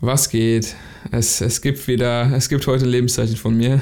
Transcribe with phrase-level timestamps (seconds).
[0.00, 0.76] Was geht?
[1.10, 3.80] Es, es gibt wieder, es gibt heute Lebenszeichen von mir.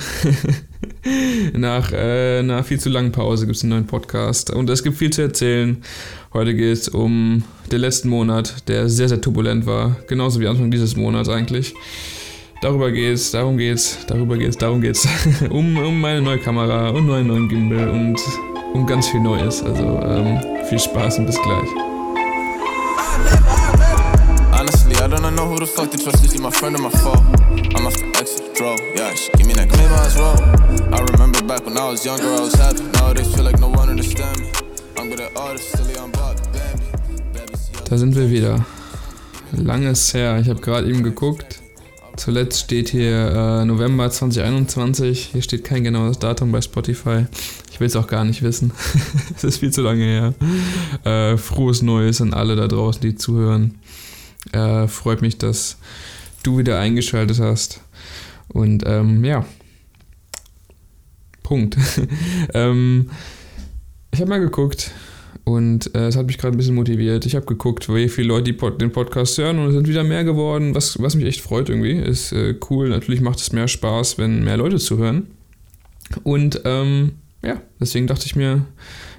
[1.52, 4.96] nach äh, einer viel zu langen Pause gibt es einen neuen Podcast und es gibt
[4.96, 5.82] viel zu erzählen.
[6.32, 9.96] Heute geht es um den letzten Monat, der sehr, sehr turbulent war.
[10.08, 11.74] Genauso wie Anfang dieses Monats eigentlich.
[12.62, 15.06] Darüber geht's, darum geht's, darüber geht's, darum geht's.
[15.50, 18.18] um, um meine neue Kamera und meinen neuen Gimbal und
[18.72, 19.62] um ganz viel Neues.
[19.62, 21.85] Also ähm, viel Spaß und bis gleich.
[25.06, 26.24] I don't know who the fuck to trust.
[26.24, 27.12] Is she my friend or my foe?
[27.76, 28.76] I'm off exit, draw.
[28.92, 30.36] Yeah, she give me that clear as well.
[30.92, 32.82] I remember back when I was younger, I was happy.
[32.82, 34.50] Nowadays feel like no one understand me.
[34.96, 36.36] I'm good at artists, on block,
[37.88, 38.66] Da sind wir wieder.
[39.52, 40.40] Langes her.
[40.40, 41.60] Ich habe gerade eben geguckt.
[42.16, 45.28] Zuletzt steht hier äh, November 2021.
[45.30, 47.26] Hier steht kein genaues Datum bei Spotify.
[47.70, 48.72] Ich will es auch gar nicht wissen.
[49.36, 50.34] es ist viel zu lange her.
[51.04, 53.78] Äh, frohes Neues an alle da draußen, die zuhören.
[54.52, 55.78] Äh, freut mich, dass
[56.42, 57.80] du wieder eingeschaltet hast.
[58.48, 59.44] Und ähm, ja,
[61.42, 61.76] Punkt.
[62.54, 63.10] ähm,
[64.12, 64.90] ich habe mal geguckt
[65.44, 67.24] und äh, es hat mich gerade ein bisschen motiviert.
[67.24, 70.24] Ich habe geguckt, wie viele Leute Pod den Podcast hören und es sind wieder mehr
[70.24, 71.92] geworden, was, was mich echt freut irgendwie.
[71.92, 72.88] Ist äh, cool.
[72.88, 75.28] Natürlich macht es mehr Spaß, wenn mehr Leute zuhören.
[76.24, 77.12] Und ähm,
[77.44, 78.66] ja, deswegen dachte ich mir,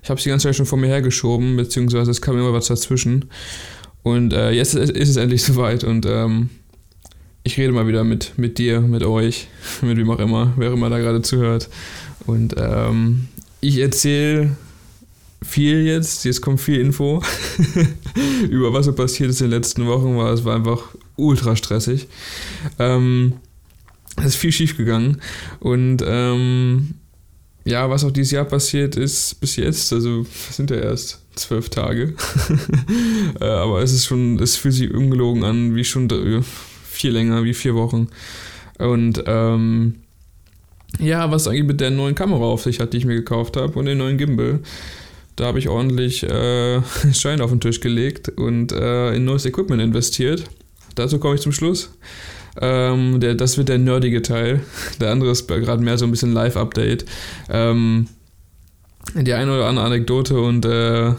[0.04, 2.68] ich habe es die ganze Zeit schon vor mir hergeschoben, beziehungsweise es kam immer was
[2.68, 3.30] dazwischen.
[4.08, 6.50] Und äh, jetzt ist es endlich soweit und ähm,
[7.44, 9.50] ich rede mal wieder mit, mit dir, mit euch,
[9.82, 11.68] mit wem auch immer, wer immer da gerade zuhört.
[12.26, 13.28] Und ähm,
[13.60, 14.56] ich erzähle
[15.44, 17.22] viel jetzt, jetzt kommt viel Info
[18.50, 22.08] über was so passiert ist in den letzten Wochen, weil es war einfach ultra stressig.
[22.80, 23.34] Ähm,
[24.16, 25.22] es ist viel schief gegangen
[25.60, 26.96] und ähm,
[27.68, 32.16] ja, was auch dieses Jahr passiert ist bis jetzt, also sind ja erst zwölf Tage.
[33.40, 36.10] Äh, aber es ist schon, es fühlt sich ungelogen an, wie schon
[36.90, 38.08] viel länger, wie vier Wochen.
[38.80, 39.96] Und ähm,
[41.00, 43.78] ja, was eigentlich mit der neuen Kamera auf sich hat, die ich mir gekauft habe
[43.78, 44.62] und den neuen Gimbal.
[45.36, 46.82] Da habe ich ordentlich äh,
[47.14, 50.46] Schein auf den Tisch gelegt und äh, in neues Equipment investiert.
[50.96, 51.92] Dazu komme ich zum Schluss.
[52.62, 54.62] Ähm, der, das wird der nerdige Teil.
[55.00, 57.06] Der andere ist gerade mehr so ein bisschen Live-Update.
[57.50, 58.08] Ähm,
[59.16, 61.14] die eine oder andere Anekdote und äh,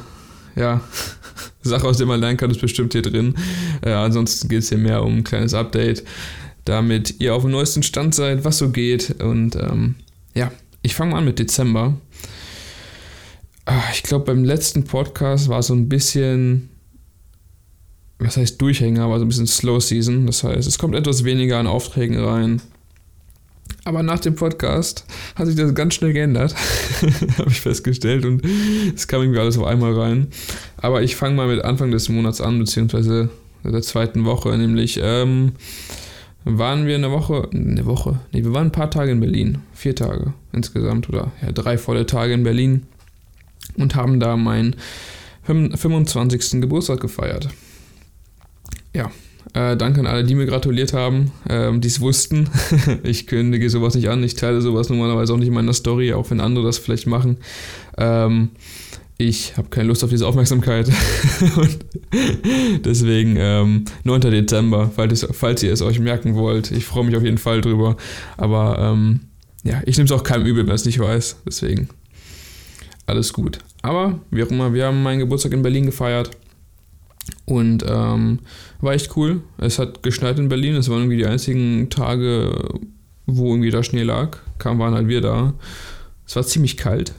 [0.56, 0.80] ja,
[1.62, 3.34] Sache, aus der man lernen kann, ist bestimmt hier drin.
[3.82, 6.04] Äh, ansonsten geht es hier mehr um ein kleines Update,
[6.64, 9.22] damit ihr auf dem neuesten Stand seid, was so geht.
[9.22, 9.96] Und ähm,
[10.34, 10.50] ja,
[10.82, 11.96] ich fange mal an mit Dezember.
[13.64, 16.70] Ah, ich glaube, beim letzten Podcast war so ein bisschen,
[18.18, 20.26] was heißt Durchhänger, aber so ein bisschen Slow Season.
[20.26, 22.60] Das heißt, es kommt etwas weniger an Aufträgen rein.
[23.84, 26.54] Aber nach dem Podcast hat sich das ganz schnell geändert,
[27.38, 28.42] habe ich festgestellt und
[28.94, 30.28] es kam irgendwie alles auf einmal rein.
[30.76, 33.30] Aber ich fange mal mit Anfang des Monats an, beziehungsweise
[33.64, 35.52] der zweiten Woche, nämlich ähm,
[36.44, 39.94] waren wir eine Woche, eine Woche, nee, wir waren ein paar Tage in Berlin, vier
[39.94, 42.86] Tage insgesamt oder ja, drei volle Tage in Berlin
[43.76, 44.76] und haben da meinen
[45.44, 46.60] 25.
[46.60, 47.48] Geburtstag gefeiert.
[48.94, 49.10] Ja,
[49.54, 52.48] äh, danke an alle, die mir gratuliert haben, ähm, die es wussten.
[53.02, 56.30] ich kündige sowas nicht an, ich teile sowas normalerweise auch nicht in meiner Story, auch
[56.30, 57.38] wenn andere das vielleicht machen.
[57.96, 58.50] Ähm,
[59.20, 60.88] ich habe keine Lust auf diese Aufmerksamkeit.
[61.56, 61.78] und
[62.84, 64.20] deswegen ähm, 9.
[64.20, 66.70] Dezember, falls, falls, ihr es euch merken wollt.
[66.70, 67.96] Ich freue mich auf jeden Fall drüber.
[68.36, 69.20] Aber ähm,
[69.64, 71.38] ja, ich nehme es auch keinem übel, wenn es nicht weiß.
[71.44, 71.88] Deswegen
[73.06, 73.58] alles gut.
[73.82, 76.30] Aber wie auch immer, wir haben meinen Geburtstag in Berlin gefeiert.
[77.48, 78.40] Und ähm,
[78.82, 79.40] war echt cool.
[79.56, 80.74] Es hat geschneit in Berlin.
[80.74, 82.78] Es waren irgendwie die einzigen Tage,
[83.24, 84.36] wo irgendwie da Schnee lag.
[84.58, 85.54] Kam, waren halt wir da.
[86.26, 87.14] Es war ziemlich kalt.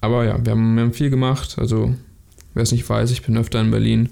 [0.00, 1.56] Aber ja, wir haben, wir haben viel gemacht.
[1.58, 1.94] Also,
[2.54, 4.08] wer es nicht weiß, ich bin öfter in Berlin.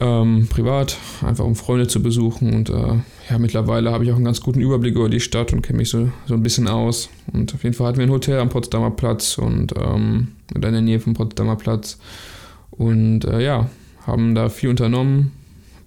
[0.00, 2.54] Ähm, privat, einfach um Freunde zu besuchen.
[2.54, 2.96] Und äh,
[3.30, 5.90] ja, mittlerweile habe ich auch einen ganz guten Überblick über die Stadt und kenne mich
[5.90, 7.08] so, so ein bisschen aus.
[7.32, 10.72] Und auf jeden Fall hatten wir ein Hotel am Potsdamer Platz und ähm, in der
[10.72, 11.98] Nähe vom Potsdamer Platz.
[12.78, 13.70] Und äh, ja,
[14.06, 15.32] haben da viel unternommen,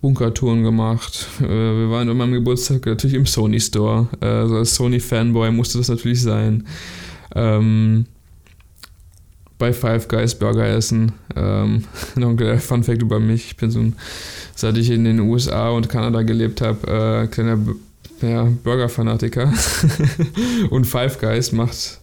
[0.01, 1.27] Bunkertouren gemacht.
[1.39, 4.07] Äh, wir waren an meinem Geburtstag natürlich im Sony Store.
[4.21, 6.65] Äh, also als Sony-Fanboy musste das natürlich sein.
[7.35, 8.05] Ähm,
[9.57, 11.11] bei Five Guys Burger essen.
[11.35, 11.83] Ähm,
[12.15, 13.45] noch ein kleiner Fun Fact über mich.
[13.45, 13.95] Ich bin so ein,
[14.55, 17.59] seit ich in den USA und Kanada gelebt habe, äh, kleiner
[18.21, 19.53] ja, Burger-Fanatiker.
[20.69, 21.99] und Five Guys macht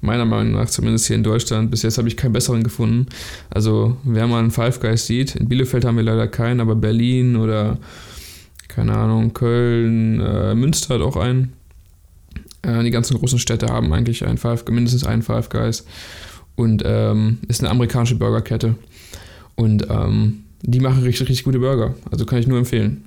[0.00, 1.70] Meiner Meinung nach, zumindest hier in Deutschland.
[1.70, 3.06] Bis jetzt habe ich keinen besseren gefunden.
[3.50, 7.36] Also, wer mal einen Five Guys sieht, in Bielefeld haben wir leider keinen, aber Berlin
[7.36, 7.78] oder,
[8.68, 11.52] keine Ahnung, Köln, äh, Münster hat auch einen.
[12.62, 15.84] Äh, die ganzen großen Städte haben eigentlich einen Five, mindestens einen Five Guys.
[16.56, 18.76] Und ähm, ist eine amerikanische Burgerkette.
[19.56, 21.94] Und ähm, die machen richtig, richtig gute Burger.
[22.10, 23.04] Also kann ich nur empfehlen.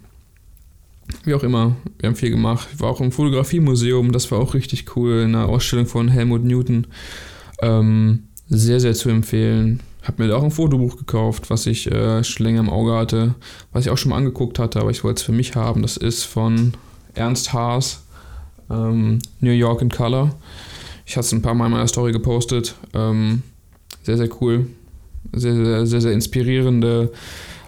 [1.23, 2.67] Wie auch immer, wir haben viel gemacht.
[2.73, 6.43] Ich war auch im Fotografiemuseum, das war auch richtig cool, in einer Ausstellung von Helmut
[6.43, 6.87] Newton.
[7.61, 9.81] Ähm, sehr, sehr zu empfehlen.
[10.03, 13.35] Hab mir da auch ein Fotobuch gekauft, was ich äh, schon länger im Auge hatte,
[13.73, 15.81] was ich auch schon mal angeguckt hatte, aber ich wollte es für mich haben.
[15.81, 16.73] Das ist von
[17.13, 18.03] Ernst Haas,
[18.69, 20.33] ähm, New York in Color.
[21.05, 22.75] Ich hatte es ein paar Mal in meiner Story gepostet.
[22.93, 23.43] Ähm,
[24.03, 24.67] sehr, sehr cool.
[25.33, 27.11] Sehr, sehr, sehr, sehr inspirierende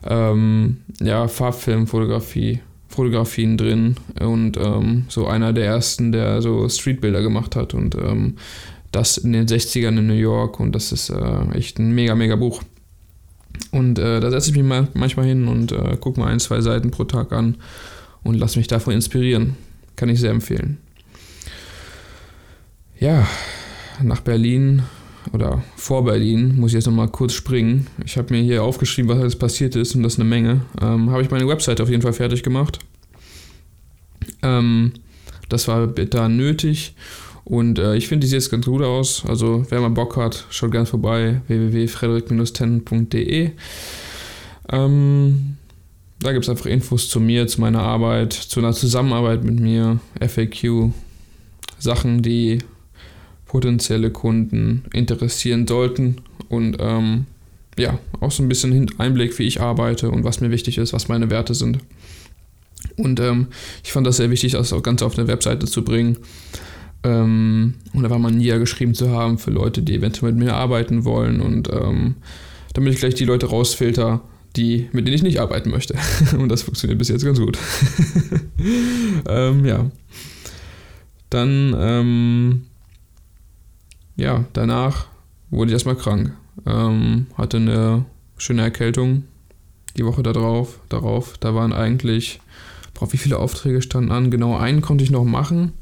[0.05, 2.59] ähm, ja, Farbfilmfotografie.
[2.89, 8.35] Fotografien drin und ähm, so einer der ersten, der so Streetbilder gemacht hat und ähm,
[8.91, 12.35] das in den 60ern in New York und das ist äh, echt ein mega, mega
[12.35, 12.63] Buch.
[13.71, 16.61] Und äh, da setze ich mich mal, manchmal hin und äh, gucke mal ein, zwei
[16.61, 17.57] Seiten pro Tag an
[18.23, 19.55] und lasse mich davon inspirieren.
[19.95, 20.77] Kann ich sehr empfehlen.
[22.99, 23.27] Ja,
[24.01, 24.83] nach Berlin
[25.33, 27.87] oder vor Berlin muss ich jetzt nochmal kurz springen.
[28.05, 30.61] Ich habe mir hier aufgeschrieben, was alles passiert ist und das ist eine Menge.
[30.81, 32.79] Ähm, habe ich meine Website auf jeden Fall fertig gemacht.
[34.41, 34.93] Ähm,
[35.49, 36.95] das war da nötig
[37.49, 39.23] und äh, ich finde, die sieht jetzt ganz gut aus.
[39.27, 41.41] Also, wer mal Bock hat, schaut gerne vorbei.
[41.47, 43.51] www.frederik-10.de.
[44.71, 45.57] Ähm,
[46.19, 49.99] da gibt es einfach Infos zu mir, zu meiner Arbeit, zu einer Zusammenarbeit mit mir,
[50.19, 50.91] FAQ,
[51.79, 52.59] Sachen, die
[53.49, 56.17] potenzielle Kunden interessieren sollten
[56.49, 57.25] und ähm,
[57.79, 61.07] ja, auch so ein bisschen Einblick, wie ich arbeite und was mir wichtig ist, was
[61.07, 61.79] meine Werte sind.
[62.95, 63.47] Und ähm,
[63.83, 66.17] ich fand das sehr wichtig, das auch ganz auf eine Webseite zu bringen.
[67.03, 71.03] Ähm, und da war man niedergeschrieben zu haben für Leute, die eventuell mit mir arbeiten
[71.03, 72.15] wollen und ähm,
[72.73, 74.21] damit ich gleich die Leute rausfilter,
[74.57, 75.95] die, mit denen ich nicht arbeiten möchte.
[76.37, 77.57] und das funktioniert bis jetzt ganz gut.
[79.27, 79.89] ähm, ja.
[81.31, 82.61] Dann, ähm,
[84.19, 85.05] ja, danach
[85.49, 86.33] wurde ich erstmal krank.
[86.65, 88.05] Ähm, hatte eine
[88.37, 89.23] schöne Erkältung
[89.97, 90.79] die Woche darauf.
[90.89, 91.37] darauf.
[91.39, 92.39] Da waren eigentlich,
[92.93, 94.29] boah, wie viele Aufträge standen an?
[94.29, 95.73] Genau einen konnte ich noch machen.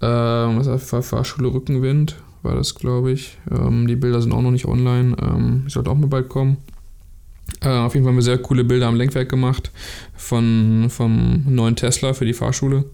[0.00, 3.38] Ähm, was war Fahrschule Rückenwind, war das, glaube ich.
[3.50, 5.16] Ähm, die Bilder sind auch noch nicht online.
[5.22, 6.56] Ähm, sollte auch mal bald kommen.
[7.60, 9.70] Äh, auf jeden Fall haben wir sehr coole Bilder am Lenkwerk gemacht
[10.16, 12.84] von, vom neuen Tesla für die Fahrschule.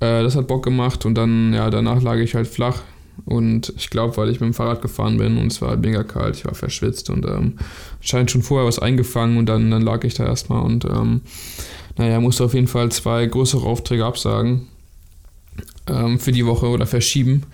[0.00, 2.82] Äh, das hat Bock gemacht und dann, ja, danach lag ich halt flach.
[3.24, 6.02] Und ich glaube, weil ich mit dem Fahrrad gefahren bin und es war halt mega
[6.02, 7.58] kalt, ich war verschwitzt und ähm,
[8.00, 11.20] scheint schon vorher was eingefangen und dann, dann lag ich da erstmal und ähm,
[11.96, 14.68] naja, musste auf jeden Fall zwei größere Aufträge absagen
[15.86, 17.44] ähm, für die Woche oder verschieben.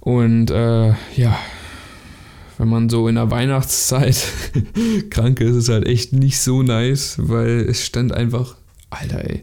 [0.00, 1.38] Und äh, ja,
[2.58, 4.22] wenn man so in der Weihnachtszeit
[5.10, 8.56] krank ist, ist es halt echt nicht so nice, weil es stand einfach,
[8.90, 9.42] Alter, ey.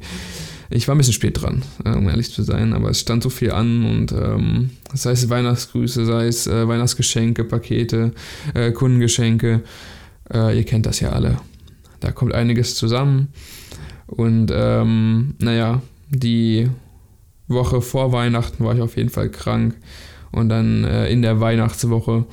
[0.73, 3.29] Ich war ein bisschen spät dran, äh, um ehrlich zu sein, aber es stand so
[3.29, 8.11] viel an und ähm, sei es Weihnachtsgrüße, sei es äh, Weihnachtsgeschenke, Pakete,
[8.55, 9.61] äh, Kundengeschenke,
[10.33, 11.37] äh, ihr kennt das ja alle.
[11.99, 13.27] Da kommt einiges zusammen
[14.07, 16.69] und ähm, naja, die
[17.47, 19.75] Woche vor Weihnachten war ich auf jeden Fall krank.
[20.31, 22.25] Und dann äh, in der Weihnachtswoche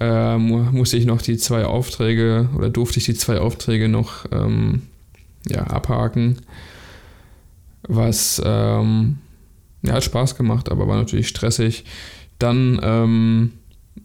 [0.00, 4.82] äh, musste ich noch die zwei Aufträge oder durfte ich die zwei Aufträge noch ähm,
[5.46, 6.38] ja, abhaken.
[7.88, 9.18] Was ähm,
[9.82, 11.84] ja, hat Spaß gemacht, aber war natürlich stressig.
[12.38, 13.52] Dann, ähm,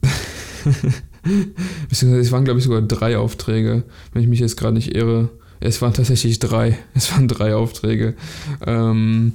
[1.88, 5.30] beziehungsweise es waren glaube ich sogar drei Aufträge, wenn ich mich jetzt gerade nicht irre.
[5.60, 6.78] Es waren tatsächlich drei.
[6.94, 8.14] Es waren drei Aufträge.
[8.66, 9.32] Ähm,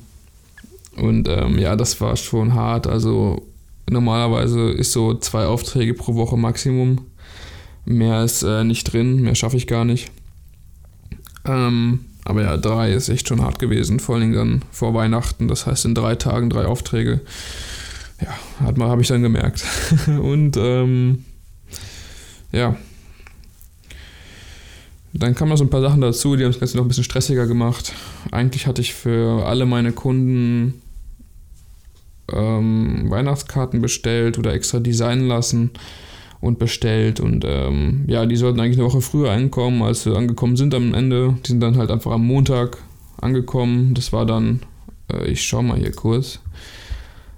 [0.96, 2.88] und ähm, ja, das war schon hart.
[2.88, 3.48] Also
[3.90, 7.06] normalerweise ist so zwei Aufträge pro Woche Maximum.
[7.86, 10.12] Mehr ist äh, nicht drin, mehr schaffe ich gar nicht.
[11.46, 15.48] Ähm, aber ja, drei ist echt schon hart gewesen, vor allem dann vor Weihnachten.
[15.48, 17.22] Das heißt, in drei Tagen drei Aufträge.
[18.22, 19.66] Ja, habe ich dann gemerkt.
[20.08, 21.26] Und ähm,
[22.52, 22.76] ja,
[25.14, 27.04] dann kamen noch so ein paar Sachen dazu, die haben das Ganze noch ein bisschen
[27.04, 27.94] stressiger gemacht.
[28.32, 30.84] Eigentlich hatte ich für alle meine Kunden
[32.32, 35.72] ähm, Weihnachtskarten bestellt oder extra designen lassen
[36.42, 37.20] und bestellt.
[37.20, 40.94] Und ähm, ja, die sollten eigentlich eine Woche früher ankommen, als sie angekommen sind am
[40.94, 41.36] Ende.
[41.46, 42.78] Die sind dann halt einfach am Montag
[43.18, 43.94] angekommen.
[43.94, 44.62] Das war dann,
[45.12, 46.40] äh, ich schau mal hier kurz.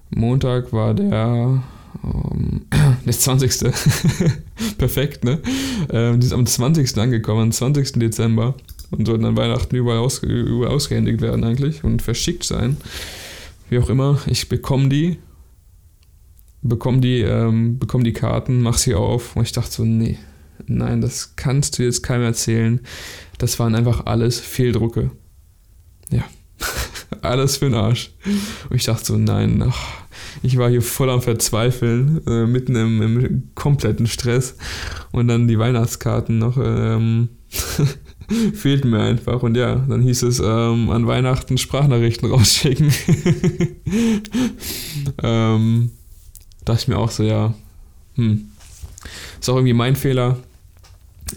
[0.10, 1.64] Montag war der
[2.04, 2.66] ähm,
[3.06, 3.72] der 20.
[4.78, 5.40] Perfekt, ne?
[5.92, 6.98] Ähm, die ist am 20.
[6.98, 7.94] angekommen, am 20.
[7.94, 8.56] Dezember
[8.92, 12.78] und sollten an Weihnachten überall, aus, überall ausgehändigt werden eigentlich und verschickt sein.
[13.70, 15.18] Wie auch immer, ich bekomme die,
[16.62, 20.18] bekomme die, ähm, bekomme die Karten, mach sie auf und ich dachte so, nee,
[20.68, 22.82] nein, das kannst du jetzt keinem erzählen.
[23.38, 25.12] Das waren einfach alles Fehldrucke.
[26.12, 26.24] Ja,
[27.22, 28.12] alles für den Arsch.
[28.70, 30.02] Und ich dachte so, nein, ach,
[30.44, 34.56] ich war hier voll am Verzweifeln, äh, mitten im, im, kompletten Stress.
[35.12, 37.30] Und dann die Weihnachtskarten noch ähm,
[38.54, 39.44] fehlten mir einfach.
[39.44, 42.92] Und ja, dann hieß es ähm, an Weihnachten Sprachnachrichten rausschicken.
[45.24, 45.92] ähm,
[46.66, 47.54] dachte ich mir auch so, ja,
[48.16, 48.50] hm.
[49.40, 50.38] Ist auch irgendwie mein Fehler.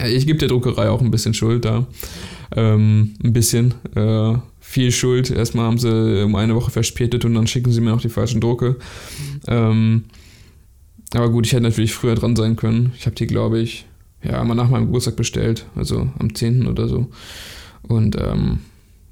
[0.07, 1.87] Ich gebe der Druckerei auch ein bisschen Schuld da.
[2.55, 3.75] Ähm, ein bisschen.
[3.95, 5.31] Äh, viel Schuld.
[5.31, 8.41] Erstmal haben sie um eine Woche verspätet und dann schicken sie mir noch die falschen
[8.41, 8.77] Drucke.
[9.47, 10.05] Ähm,
[11.15, 12.93] aber gut, ich hätte natürlich früher dran sein können.
[12.99, 13.87] Ich habe die, glaube ich,
[14.23, 15.65] ja, mal nach meinem Geburtstag bestellt.
[15.77, 16.67] Also am 10.
[16.67, 17.09] oder so.
[17.83, 18.61] Und, ähm,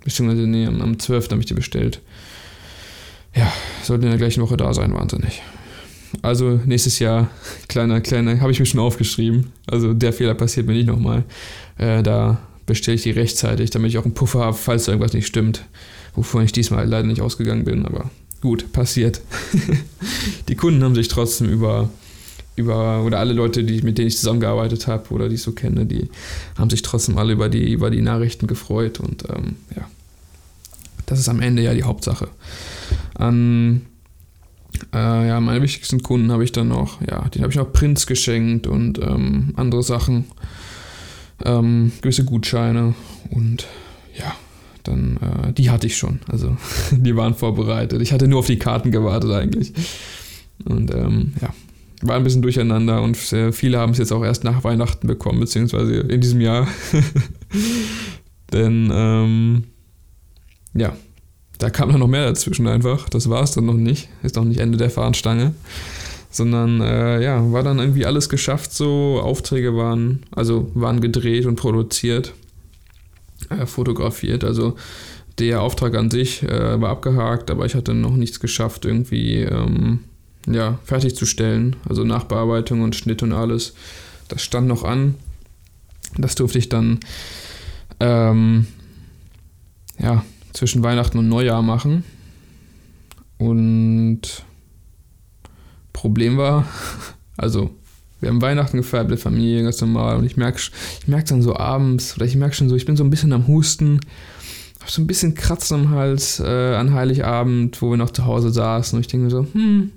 [0.03, 1.31] beziehungsweise, nee, am, am 12.
[1.31, 2.01] habe ich die bestellt.
[3.35, 3.53] Ja,
[3.83, 5.43] sollten in der gleichen Woche da sein, wahnsinnig.
[6.21, 7.31] Also nächstes Jahr,
[7.69, 9.53] kleiner, kleiner, habe ich mir schon aufgeschrieben.
[9.67, 11.25] Also der Fehler passiert mir nicht nochmal.
[11.79, 15.27] Äh, da bestelle ich die rechtzeitig, damit ich auch einen Puffer habe, falls irgendwas nicht
[15.27, 15.65] stimmt.
[16.15, 18.11] Wovon ich diesmal leider nicht ausgegangen bin, aber
[18.43, 19.23] gut, passiert.
[20.49, 21.89] die Kunden haben sich trotzdem über,
[22.55, 25.87] über oder alle Leute, die, mit denen ich zusammengearbeitet habe oder die ich so kenne,
[25.87, 26.11] die
[26.59, 29.89] haben sich trotzdem alle über die, über die Nachrichten gefreut und ähm, ja,
[31.07, 32.29] das ist am Ende ja die Hauptsache.
[33.15, 33.83] An
[34.95, 38.07] äh, ja, meine wichtigsten Kunden habe ich dann noch, ja, den habe ich noch Prints
[38.07, 40.27] geschenkt und ähm, andere Sachen,
[41.45, 42.95] ähm, gewisse Gutscheine
[43.31, 43.67] und
[44.19, 44.35] ja,
[44.85, 46.21] dann, äh, die hatte ich schon.
[46.29, 46.57] Also
[46.91, 48.03] die waren vorbereitet.
[48.03, 49.73] Ich hatte nur auf die Karten gewartet eigentlich.
[50.65, 51.53] Und ähm, ja,
[52.03, 55.95] war ein bisschen durcheinander und viele haben es jetzt auch erst nach Weihnachten bekommen, beziehungsweise
[55.95, 56.69] in diesem Jahr.
[58.53, 59.65] Denn ähm,
[60.75, 60.95] ja,
[61.63, 63.09] da kam dann noch mehr dazwischen einfach.
[63.09, 64.09] Das war es dann noch nicht.
[64.25, 65.55] Ist noch nicht Ende der Fahnenstange.
[66.29, 71.57] Sondern äh, ja, war dann irgendwie alles geschafft, so Aufträge waren, also waren gedreht und
[71.57, 72.33] produziert,
[73.51, 74.43] äh, fotografiert.
[74.43, 74.75] Also
[75.39, 80.01] der Auftrag an sich äh, war abgehakt, aber ich hatte noch nichts geschafft, irgendwie ähm,
[80.49, 81.77] ja, fertigzustellen.
[81.89, 83.75] Also Nachbearbeitung und Schnitt und alles.
[84.27, 85.15] Das stand noch an.
[86.19, 86.99] Das durfte ich dann
[88.01, 88.67] ähm,
[90.01, 92.05] ja, zwischen Weihnachten und Neujahr machen.
[93.39, 94.45] Und
[95.93, 96.67] Problem war,
[97.37, 97.71] also
[98.21, 100.17] wir haben Weihnachten gefeiert mit der Familie, ganz normal.
[100.17, 102.97] Und ich merke ich merk dann so abends, oder ich merke schon so, ich bin
[102.97, 104.01] so ein bisschen am Husten,
[104.81, 108.51] habe so ein bisschen Kratzen am Hals äh, an Heiligabend, wo wir noch zu Hause
[108.51, 108.97] saßen.
[108.97, 109.91] Und ich denke mir so, hm,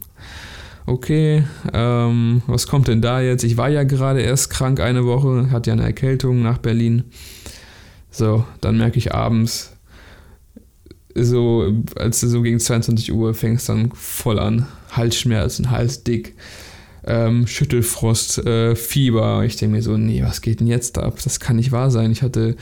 [0.88, 3.44] okay, ähm, was kommt denn da jetzt?
[3.44, 7.04] Ich war ja gerade erst krank eine Woche, hatte ja eine Erkältung nach Berlin.
[8.10, 9.75] So, dann merke ich abends,
[11.16, 14.68] so, als du so gegen 22 Uhr fängst dann voll an.
[14.92, 16.36] Halsschmerzen, Halsdick,
[17.06, 19.44] ähm, Schüttelfrost, äh, Fieber.
[19.46, 21.18] Ich denke mir so, nee, was geht denn jetzt ab?
[21.24, 22.12] Das kann nicht wahr sein.
[22.12, 22.56] Ich hatte,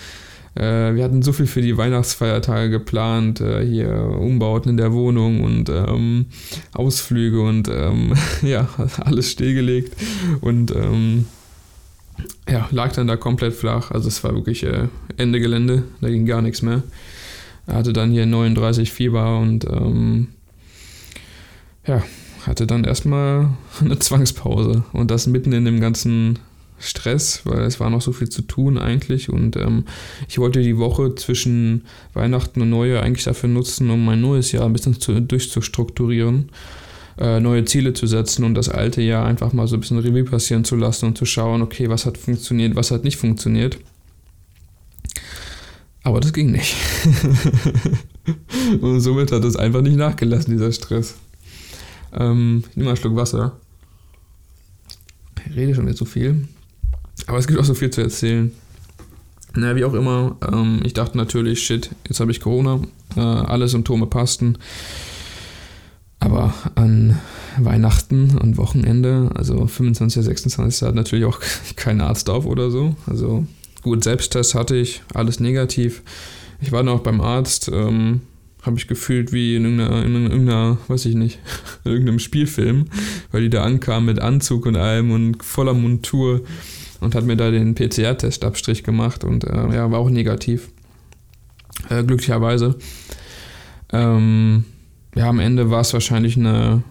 [0.56, 5.44] äh, wir hatten so viel für die Weihnachtsfeiertage geplant, äh, hier Umbauten in der Wohnung
[5.44, 6.28] und ähm,
[6.74, 8.68] Ausflüge und ähm, ja,
[9.00, 9.96] alles stillgelegt
[10.42, 11.26] und ähm,
[12.48, 13.92] ja, lag dann da komplett flach.
[13.92, 16.84] Also es war wirklich äh, Ende Gelände, da ging gar nichts mehr.
[17.68, 20.30] Er hatte dann hier 39 Fieber und ähm,
[21.88, 22.04] ja,
[22.46, 23.50] hatte dann erstmal
[23.82, 26.40] eine Zwangspause und das mitten in dem ganzen
[26.80, 29.86] Stress, weil es war noch so viel zu tun eigentlich und ähm,
[30.28, 34.66] ich wollte die Woche zwischen Weihnachten und Neujahr eigentlich dafür nutzen, um mein neues Jahr
[34.66, 36.50] ein bisschen zu, durchzustrukturieren,
[37.18, 40.26] äh, neue Ziele zu setzen und das alte Jahr einfach mal so ein bisschen Revue
[40.26, 43.78] passieren zu lassen und zu schauen, okay, was hat funktioniert, was hat nicht funktioniert.
[46.04, 46.76] Aber das ging nicht.
[48.82, 51.16] und somit hat es einfach nicht nachgelassen, dieser Stress.
[52.14, 53.58] Ähm, ich nehme mal einen Schluck Wasser.
[55.50, 56.48] Ich rede schon wieder so viel.
[57.28, 58.52] Aber es gibt auch so viel zu erzählen.
[59.56, 62.82] Naja, wie auch immer, ähm, ich dachte natürlich, shit, jetzt habe ich Corona.
[63.16, 64.58] Äh, alle Symptome passten.
[66.20, 67.20] Aber an
[67.58, 70.24] Weihnachten und Wochenende, also 25.
[70.24, 70.88] 26.
[70.88, 71.40] hat natürlich auch
[71.76, 72.96] kein Arzt auf oder so.
[73.06, 73.46] Also
[73.84, 76.02] Gut, Selbsttest hatte ich, alles negativ.
[76.62, 78.22] Ich war noch beim Arzt, ähm,
[78.62, 81.40] habe ich gefühlt wie in irgendeiner, in irgendeiner, weiß ich nicht,
[81.84, 82.86] in irgendeinem Spielfilm,
[83.34, 86.42] weil die da ankam mit Anzug und allem und voller Montur
[87.02, 90.70] und hat mir da den PCR-Testabstrich gemacht und äh, ja, war auch negativ.
[91.90, 92.78] Äh, glücklicherweise.
[93.92, 94.64] Ähm,
[95.14, 96.84] ja, am Ende war es wahrscheinlich eine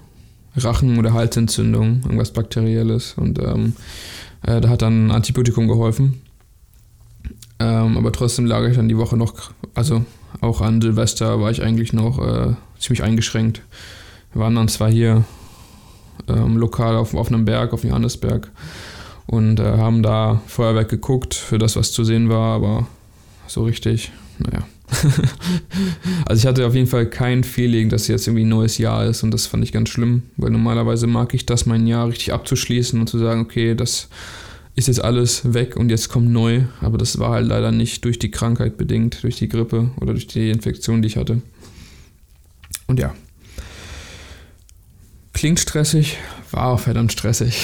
[0.56, 3.72] Rachen- oder Halsentzündung, irgendwas Bakterielles und ähm,
[4.42, 6.20] äh, da hat dann ein Antibiotikum geholfen.
[7.62, 9.34] Ähm, aber trotzdem lag ich dann die Woche noch,
[9.74, 10.04] also
[10.40, 13.62] auch an Silvester war ich eigentlich noch äh, ziemlich eingeschränkt.
[14.32, 15.24] Wir waren dann zwar hier
[16.26, 18.50] ähm, lokal auf, auf einem Berg, auf Johannesberg,
[19.26, 22.86] und äh, haben da Feuerwerk geguckt, für das, was zu sehen war, aber
[23.46, 24.66] so richtig, naja.
[26.26, 29.22] also ich hatte auf jeden Fall kein Feeling, dass jetzt irgendwie ein neues Jahr ist
[29.22, 33.00] und das fand ich ganz schlimm, weil normalerweise mag ich das, mein Jahr richtig abzuschließen
[33.00, 34.08] und zu sagen, okay, das
[34.74, 36.62] ist jetzt alles weg und jetzt kommt neu.
[36.80, 40.26] Aber das war halt leider nicht durch die Krankheit bedingt, durch die Grippe oder durch
[40.26, 41.42] die Infektion, die ich hatte.
[42.86, 43.14] Und ja.
[45.32, 46.18] Klingt stressig,
[46.50, 47.62] war auch verdammt stressig.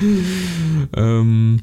[0.96, 1.60] ähm,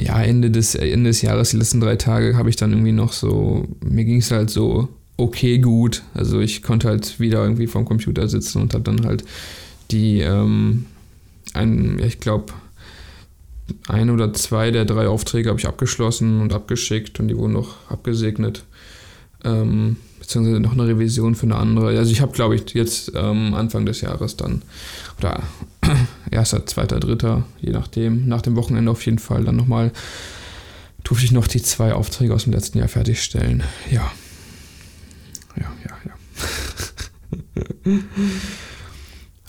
[0.00, 3.12] ja, Ende des, Ende des Jahres, die letzten drei Tage, habe ich dann irgendwie noch
[3.12, 6.02] so, mir ging es halt so okay gut.
[6.12, 9.24] Also ich konnte halt wieder irgendwie vorm Computer sitzen und habe dann halt
[9.90, 10.86] die, ähm,
[11.54, 12.52] ein, ich glaube,
[13.88, 17.90] ein oder zwei der drei Aufträge habe ich abgeschlossen und abgeschickt und die wurden noch
[17.90, 18.64] abgesegnet.
[19.42, 21.98] Ähm, beziehungsweise noch eine Revision für eine andere.
[21.98, 24.62] Also ich habe, glaube ich, jetzt ähm, Anfang des Jahres dann,
[25.18, 25.42] oder
[26.30, 29.92] erster, zweiter, dritter, je nachdem, nach dem Wochenende auf jeden Fall dann nochmal,
[31.02, 33.62] durfte ich noch die zwei Aufträge aus dem letzten Jahr fertigstellen.
[33.90, 34.10] Ja.
[35.56, 37.92] Ja, ja, ja.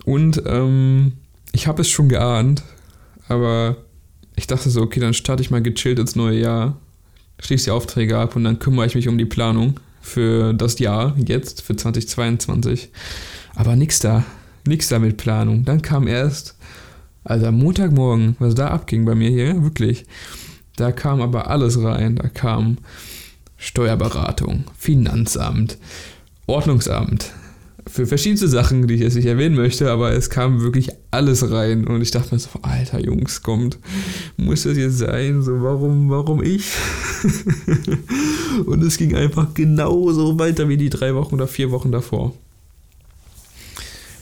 [0.05, 1.13] Und ähm,
[1.55, 2.63] ich habe es schon geahnt,
[3.29, 3.77] aber
[4.35, 6.75] ich dachte so, okay, dann starte ich mal gechillt ins neue Jahr,
[7.39, 11.15] schließe die Aufträge ab und dann kümmere ich mich um die Planung für das Jahr
[11.17, 12.89] jetzt, für 2022.
[13.55, 14.25] Aber nix da,
[14.67, 15.63] nix da mit Planung.
[15.63, 16.57] Dann kam erst,
[17.23, 20.05] also am Montagmorgen, was da abging bei mir hier, wirklich,
[20.75, 22.17] da kam aber alles rein.
[22.17, 22.79] Da kam
[23.55, 25.77] Steuerberatung, Finanzamt,
[26.47, 27.31] Ordnungsamt,
[27.87, 31.85] für verschiedenste Sachen, die ich jetzt nicht erwähnen möchte, aber es kam wirklich alles rein
[31.85, 33.77] und ich dachte mir so, alter Jungs, kommt,
[34.37, 35.43] muss das jetzt sein?
[35.43, 36.65] So, warum, warum ich?
[38.65, 42.33] und es ging einfach genauso weiter wie die drei Wochen oder vier Wochen davor.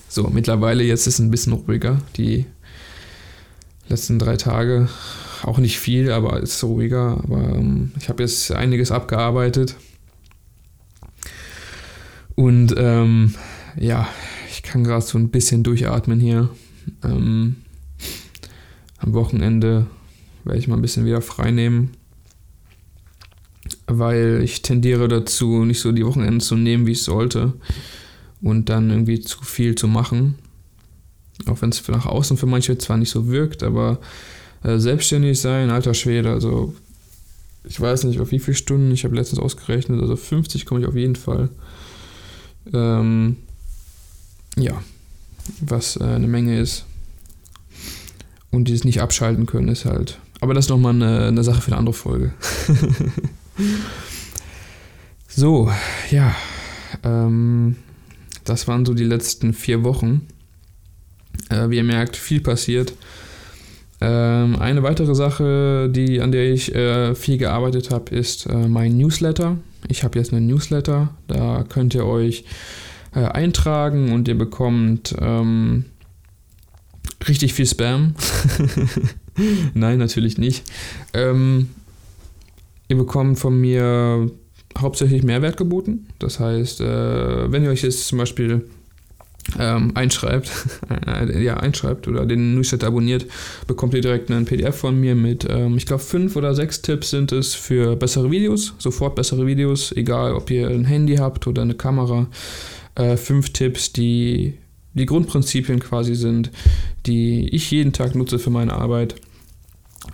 [0.10, 2.00] So, mittlerweile jetzt ist es ein bisschen ruhiger.
[2.17, 2.46] Die
[3.89, 4.89] letzten drei Tage,
[5.41, 7.22] auch nicht viel, aber es ist ruhiger.
[7.24, 9.75] Aber ähm, ich habe jetzt einiges abgearbeitet.
[12.36, 13.34] Und ähm,
[13.77, 14.07] ja,
[14.49, 16.49] ich kann gerade so ein bisschen durchatmen hier.
[17.03, 17.57] Ähm,
[18.97, 19.87] am Wochenende
[20.43, 21.91] werde ich mal ein bisschen wieder frei nehmen,
[23.87, 27.53] weil ich tendiere dazu, nicht so die Wochenenden zu nehmen, wie ich sollte
[28.41, 30.36] und dann irgendwie zu viel zu machen.
[31.47, 33.99] Auch wenn es nach außen für manche zwar nicht so wirkt, aber
[34.63, 36.73] äh, selbstständig sein, alter Schwede, also
[37.65, 40.88] ich weiß nicht auf wie viele Stunden, ich habe letztens ausgerechnet, also 50 komme ich
[40.88, 41.49] auf jeden Fall.
[42.71, 43.38] Ähm,
[44.57, 44.81] ja,
[45.61, 46.85] was äh, eine Menge ist.
[48.51, 50.19] Und dieses nicht abschalten können ist halt.
[50.39, 52.33] Aber das ist nochmal eine, eine Sache für eine andere Folge.
[55.27, 55.71] so,
[56.11, 56.35] ja.
[57.03, 57.77] Ähm,
[58.43, 60.27] das waren so die letzten vier Wochen.
[61.49, 62.93] Äh, wie ihr merkt, viel passiert.
[64.01, 68.97] Ähm, eine weitere Sache, die, an der ich äh, viel gearbeitet habe, ist äh, mein
[68.97, 69.57] Newsletter.
[69.87, 71.15] Ich habe jetzt einen Newsletter.
[71.27, 72.43] Da könnt ihr euch
[73.15, 75.86] äh, eintragen und ihr bekommt ähm,
[77.28, 78.15] richtig viel Spam.
[79.73, 80.63] Nein, natürlich nicht.
[81.13, 81.69] Ähm,
[82.88, 84.30] ihr bekommt von mir
[84.78, 86.08] hauptsächlich Mehrwert geboten.
[86.19, 88.65] Das heißt, äh, wenn ihr euch jetzt zum Beispiel
[89.60, 90.52] ähm, einschreibt,
[91.39, 93.26] ja, einschreibt oder den Newsletter abonniert,
[93.67, 97.10] bekommt ihr direkt einen PDF von mir mit, ähm, ich glaube, fünf oder sechs Tipps
[97.10, 101.62] sind es für bessere Videos, sofort bessere Videos, egal ob ihr ein Handy habt oder
[101.62, 102.28] eine Kamera
[102.95, 104.58] äh, fünf Tipps, die
[104.93, 106.51] die Grundprinzipien quasi sind,
[107.06, 109.15] die ich jeden Tag nutze für meine Arbeit.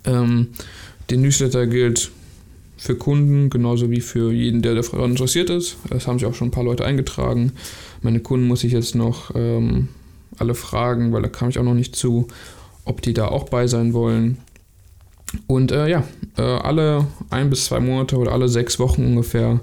[0.06, 0.50] Ähm,
[1.10, 2.12] der Newsletter gilt
[2.78, 5.78] für Kunden genauso wie für jeden, der daran interessiert ist.
[5.90, 7.52] Es haben sich auch schon ein paar Leute eingetragen.
[8.02, 9.90] Meine Kunden muss ich jetzt noch ähm,
[10.38, 12.28] alle fragen, weil da kam ich auch noch nicht zu,
[12.86, 14.38] ob die da auch bei sein wollen.
[15.46, 16.06] Und äh, ja,
[16.38, 19.60] äh, alle ein bis zwei Monate oder alle sechs Wochen ungefähr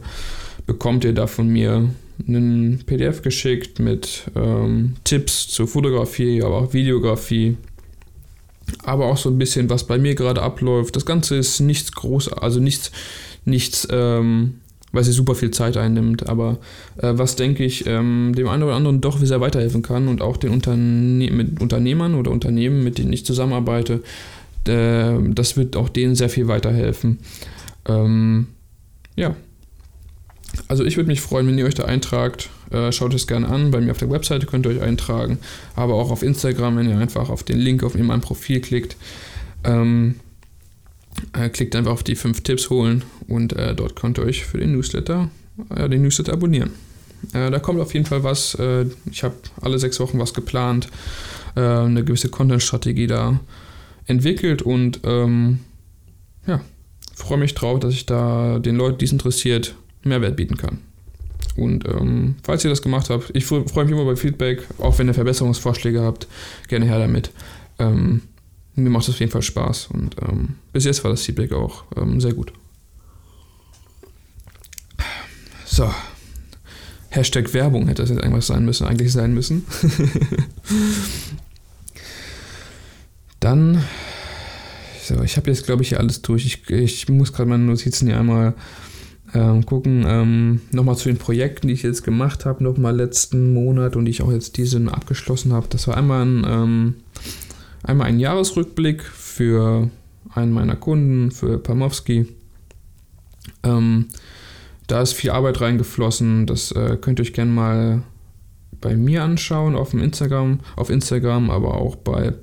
[0.66, 1.88] bekommt ihr da von mir
[2.26, 7.56] einen PDF geschickt mit ähm, Tipps zur Fotografie, aber auch Videografie.
[8.82, 10.96] Aber auch so ein bisschen, was bei mir gerade abläuft.
[10.96, 12.90] Das Ganze ist nichts groß, also nichts,
[13.44, 14.60] nichts, ähm,
[14.92, 16.58] was super viel Zeit einnimmt, aber
[16.96, 20.36] äh, was denke ich ähm, dem einen oder anderen doch sehr weiterhelfen kann und auch
[20.36, 24.02] den Unterne mit Unternehmern oder Unternehmen, mit denen ich zusammenarbeite,
[24.66, 27.18] äh, das wird auch denen sehr viel weiterhelfen.
[27.86, 28.48] Ähm,
[29.14, 29.36] ja,
[30.68, 32.50] also ich würde mich freuen, wenn ihr euch da eintragt.
[32.70, 33.70] Äh, schaut es gerne an.
[33.70, 35.38] Bei mir auf der Webseite könnt ihr euch eintragen.
[35.74, 38.96] Aber auch auf Instagram, wenn ihr einfach auf den Link auf in meinem Profil klickt.
[39.64, 40.16] Ähm,
[41.32, 44.58] äh, klickt einfach auf die fünf Tipps holen und äh, dort könnt ihr euch für
[44.58, 45.30] den Newsletter,
[45.74, 46.72] äh, den Newsletter abonnieren.
[47.32, 48.54] Äh, da kommt auf jeden Fall was.
[48.56, 50.88] Äh, ich habe alle sechs Wochen was geplant,
[51.54, 53.40] eine gewisse Content-Strategie da
[54.04, 55.60] entwickelt und ähm,
[56.46, 56.60] ja,
[57.14, 59.74] freue mich drauf, dass ich da den Leuten, die es interessiert,
[60.06, 60.78] Mehrwert bieten kann.
[61.56, 65.08] Und ähm, falls ihr das gemacht habt, ich freue mich immer über Feedback, auch wenn
[65.08, 66.26] ihr Verbesserungsvorschläge habt,
[66.68, 67.30] gerne her damit.
[67.78, 68.22] Ähm,
[68.74, 71.84] mir macht es auf jeden Fall Spaß und ähm, bis jetzt war das Feedback auch
[71.96, 72.52] ähm, sehr gut.
[75.64, 75.92] So.
[77.08, 79.64] Hashtag Werbung hätte das jetzt irgendwas sein müssen, eigentlich sein müssen.
[83.40, 83.82] Dann,
[85.02, 86.44] so, ich habe jetzt, glaube ich, hier alles durch.
[86.44, 88.54] Ich, ich muss gerade meine Notizen hier einmal
[89.34, 90.04] ähm, gucken.
[90.06, 94.10] Ähm, nochmal zu den Projekten, die ich jetzt gemacht habe, nochmal letzten Monat und die
[94.10, 95.66] ich auch jetzt diesen abgeschlossen habe.
[95.70, 96.94] Das war einmal ein, ähm,
[97.82, 99.90] einmal ein Jahresrückblick für
[100.34, 102.26] einen meiner Kunden, für Pamowski.
[103.62, 104.06] Ähm,
[104.86, 106.46] da ist viel Arbeit reingeflossen.
[106.46, 108.02] Das äh, könnt ihr euch gerne mal
[108.80, 112.34] bei mir anschauen auf dem Instagram, auf Instagram, aber auch bei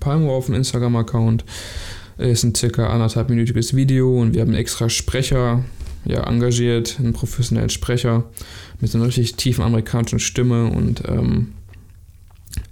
[0.00, 1.44] Palmo auf dem Instagram-Account.
[2.18, 5.64] Ist ein circa anderthalbminütiges Video und wir haben extra Sprecher
[6.04, 8.24] ja, engagiert, einen professionellen Sprecher
[8.80, 11.52] mit einer richtig tiefen amerikanischen Stimme und ähm,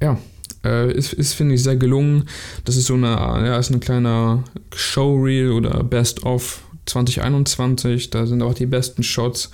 [0.02, 0.18] ja,
[0.64, 2.28] äh, ist, ist finde ich, sehr gelungen.
[2.64, 8.10] Das ist so eine, ja, ist ein kleiner Showreel oder Best-of 2021.
[8.10, 9.50] Da sind auch die besten Shots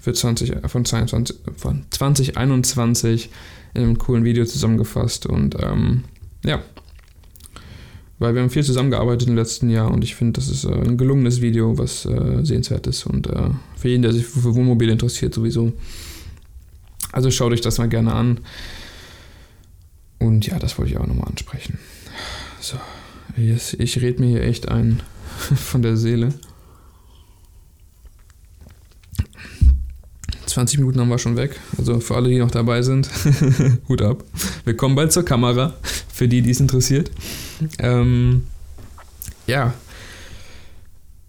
[0.00, 3.30] für 20, von, 22, von 2021
[3.74, 5.26] in einem coolen Video zusammengefasst.
[5.26, 6.04] Und ähm,
[6.44, 6.62] ja,
[8.22, 10.96] weil wir haben viel zusammengearbeitet im letzten Jahr und ich finde, das ist äh, ein
[10.96, 15.34] gelungenes Video, was äh, sehenswert ist und äh, für jeden, der sich für Wohnmobil interessiert,
[15.34, 15.72] sowieso.
[17.10, 18.40] Also schaut euch das mal gerne an.
[20.18, 21.78] Und ja, das wollte ich auch nochmal ansprechen.
[22.60, 22.76] So,
[23.36, 25.02] jetzt, ich rede mir hier echt ein
[25.56, 26.32] von der Seele.
[30.52, 31.58] 20 Minuten haben wir schon weg.
[31.78, 33.08] Also für alle, die noch dabei sind,
[33.88, 34.24] Hut ab.
[34.64, 35.74] Wir kommen bald zur Kamera,
[36.12, 37.10] für die, die es interessiert.
[37.78, 38.44] Ähm,
[39.46, 39.74] ja.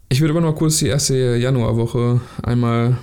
[0.09, 2.97] Ich würde aber noch kurz die erste Januarwoche einmal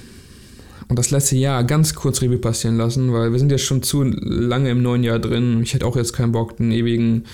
[0.89, 4.03] und das letzte Jahr ganz kurz Revue passieren lassen, weil wir sind jetzt schon zu
[4.03, 5.63] lange im neuen Jahr drin.
[5.63, 7.25] Ich hätte auch jetzt keinen Bock, einen ewigen,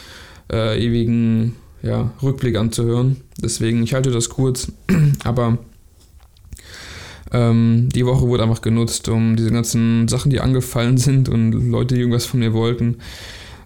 [0.53, 3.17] äh, ewigen ja, Rückblick anzuhören.
[3.43, 4.71] Deswegen, ich halte das kurz.
[5.25, 5.59] aber
[7.37, 11.95] ähm, die Woche wurde einfach genutzt, um diese ganzen Sachen, die angefallen sind und Leute,
[11.95, 12.97] die irgendwas von mir wollten,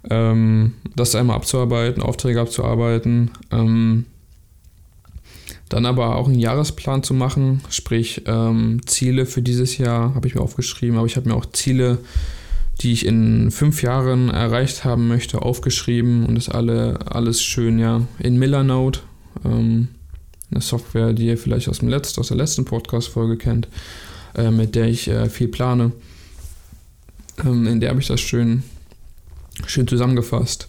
[0.09, 3.31] ähm, das einmal abzuarbeiten, Aufträge abzuarbeiten.
[3.53, 4.07] Ähm,
[5.69, 10.35] dann aber auch einen Jahresplan zu machen, sprich ähm, Ziele für dieses Jahr habe ich
[10.35, 11.99] mir aufgeschrieben, aber ich habe mir auch Ziele,
[12.81, 18.03] die ich in fünf Jahren erreicht haben möchte, aufgeschrieben und das alle alles schön ja
[18.19, 19.01] in Millernote.
[19.45, 19.89] Ähm,
[20.51, 23.69] eine Software, die ihr vielleicht aus, dem letzten, aus der letzten Podcast-Folge kennt,
[24.35, 25.93] äh, mit der ich äh, viel plane.
[27.45, 28.63] Ähm, in der habe ich das schön,
[29.67, 30.69] schön zusammengefasst.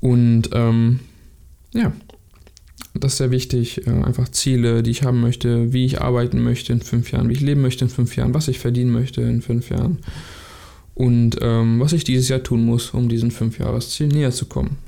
[0.00, 1.00] Und ähm,
[1.72, 1.92] ja,
[2.94, 3.86] das ist sehr wichtig.
[3.86, 7.34] Äh, einfach Ziele, die ich haben möchte, wie ich arbeiten möchte in fünf Jahren, wie
[7.34, 9.98] ich leben möchte in fünf Jahren, was ich verdienen möchte in fünf Jahren.
[10.94, 14.78] Und ähm, was ich dieses Jahr tun muss, um diesen Fünfjahresziel näher zu kommen.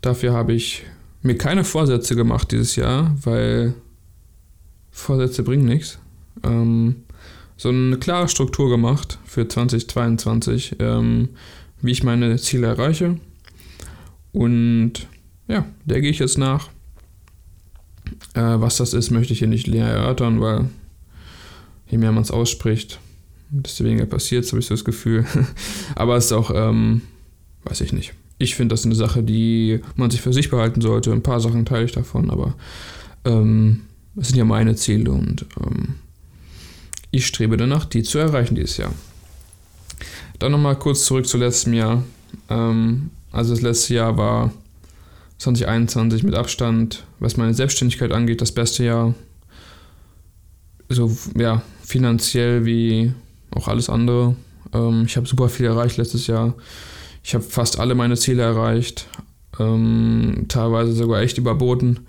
[0.00, 0.84] Dafür habe ich
[1.26, 3.74] mir keine Vorsätze gemacht dieses Jahr, weil
[4.90, 5.98] Vorsätze bringen nichts.
[6.42, 6.96] Ähm,
[7.56, 11.30] so eine klare Struktur gemacht für 2022, ähm,
[11.80, 13.18] wie ich meine Ziele erreiche.
[14.32, 15.06] Und
[15.48, 16.68] ja, der gehe ich jetzt nach.
[18.34, 20.68] Äh, was das ist, möchte ich hier nicht näher erörtern, weil
[21.88, 23.00] je mehr man es ausspricht,
[23.50, 25.24] desto weniger passiert, habe ich so das Gefühl.
[25.94, 27.02] Aber es ist auch, ähm,
[27.64, 31.12] weiß ich nicht ich finde das eine Sache, die man sich für sich behalten sollte.
[31.12, 32.54] Ein paar Sachen teile ich davon, aber
[33.24, 33.82] ähm,
[34.16, 35.96] es sind ja meine Ziele und ähm,
[37.10, 38.92] ich strebe danach, die zu erreichen dieses Jahr.
[40.38, 42.02] Dann nochmal kurz zurück zu letztem Jahr.
[42.50, 44.52] Ähm, also das letzte Jahr war
[45.38, 49.14] 2021 mit Abstand, was meine Selbstständigkeit angeht, das beste Jahr.
[50.88, 53.12] So, ja, finanziell wie
[53.50, 54.36] auch alles andere.
[54.72, 56.54] Ähm, ich habe super viel erreicht letztes Jahr.
[57.26, 59.08] Ich habe fast alle meine Ziele erreicht,
[59.58, 62.06] ähm, teilweise sogar echt überboten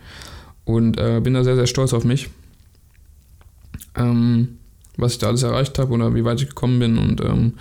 [0.63, 2.29] und äh, bin da sehr, sehr stolz auf mich,
[3.95, 4.59] ähm,
[4.95, 7.53] was ich da alles erreicht habe oder wie weit ich gekommen bin und ähm,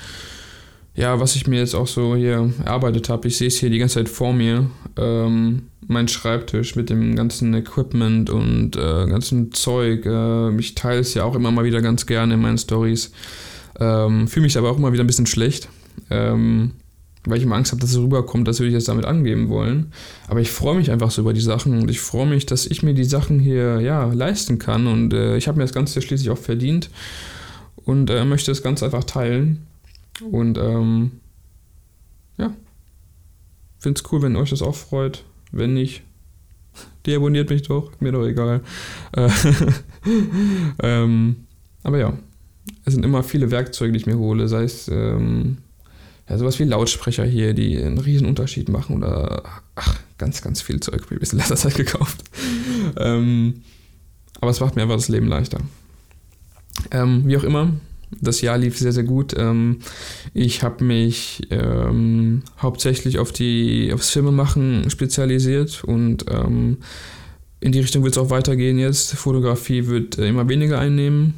[0.94, 3.26] ja, was ich mir jetzt auch so hier erarbeitet habe.
[3.26, 7.54] Ich sehe es hier die ganze Zeit vor mir, ähm, mein Schreibtisch mit dem ganzen
[7.54, 10.04] Equipment und äh, ganzen Zeug.
[10.04, 13.12] Äh, ich teile es ja auch immer mal wieder ganz gerne in meinen Stories.
[13.80, 15.70] Ähm, Fühle mich aber auch immer wieder ein bisschen schlecht.
[16.10, 16.72] Ähm,
[17.26, 19.92] weil ich immer Angst habe, dass es rüberkommt, dass würde ich jetzt damit angeben wollen.
[20.28, 22.82] Aber ich freue mich einfach so über die Sachen und ich freue mich, dass ich
[22.82, 26.30] mir die Sachen hier ja leisten kann und äh, ich habe mir das Ganze schließlich
[26.30, 26.90] auch verdient
[27.84, 29.66] und äh, möchte das Ganze einfach teilen
[30.30, 31.12] und ähm,
[32.38, 32.54] ja,
[33.78, 35.24] finde es cool, wenn euch das auch freut.
[35.52, 36.02] Wenn nicht,
[37.06, 38.62] deabonniert mich doch, mir doch egal.
[39.12, 39.30] Äh,
[40.82, 41.36] ähm,
[41.82, 42.18] aber ja,
[42.84, 45.58] es sind immer viele Werkzeuge, die ich mir hole, sei es ähm,
[46.28, 50.80] ja, sowas wie Lautsprecher hier, die einen riesen Unterschied machen oder ach, ganz, ganz viel
[50.80, 52.24] Zeug habe ich in letzter Zeit gekauft.
[52.96, 53.62] ähm,
[54.40, 55.58] aber es macht mir einfach das Leben leichter.
[56.90, 57.72] Ähm, wie auch immer,
[58.20, 59.34] das Jahr lief sehr, sehr gut.
[59.36, 59.78] Ähm,
[60.34, 66.78] ich habe mich ähm, hauptsächlich auf die, aufs Filmemachen spezialisiert und ähm,
[67.60, 69.14] in die Richtung wird es auch weitergehen jetzt.
[69.14, 71.34] Fotografie wird äh, immer weniger einnehmen.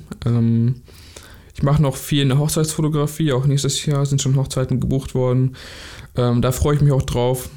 [1.58, 5.56] Ich mache noch viel in der Hochzeitsfotografie, auch nächstes Jahr sind schon Hochzeiten gebucht worden.
[6.16, 7.50] Ähm, da freue ich mich auch drauf.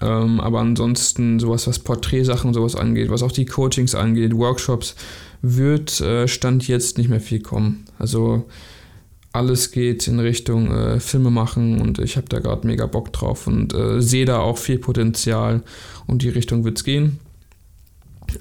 [0.00, 4.96] Ähm, aber ansonsten, sowas, was Porträtsachen und sowas angeht, was auch die Coachings angeht, Workshops,
[5.40, 7.84] wird äh, Stand jetzt nicht mehr viel kommen.
[7.96, 8.44] Also
[9.30, 13.46] alles geht in Richtung äh, Filme machen und ich habe da gerade mega Bock drauf
[13.46, 15.62] und äh, sehe da auch viel Potenzial
[16.08, 17.20] und die Richtung wird es gehen.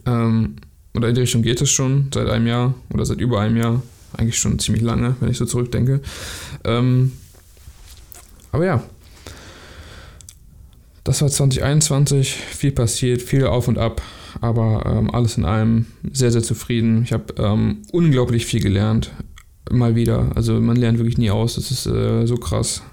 [0.07, 0.55] Ähm,
[0.95, 3.83] oder in die Richtung geht es schon seit einem Jahr oder seit über einem Jahr.
[4.17, 6.01] Eigentlich schon ziemlich lange, wenn ich so zurückdenke.
[6.63, 7.13] Ähm,
[8.51, 8.83] aber ja,
[11.03, 14.01] das war 2021, viel passiert, viel auf und ab,
[14.39, 17.03] aber ähm, alles in allem sehr, sehr zufrieden.
[17.03, 19.11] Ich habe ähm, unglaublich viel gelernt,
[19.69, 20.31] mal wieder.
[20.35, 22.83] Also man lernt wirklich nie aus, das ist äh, so krass.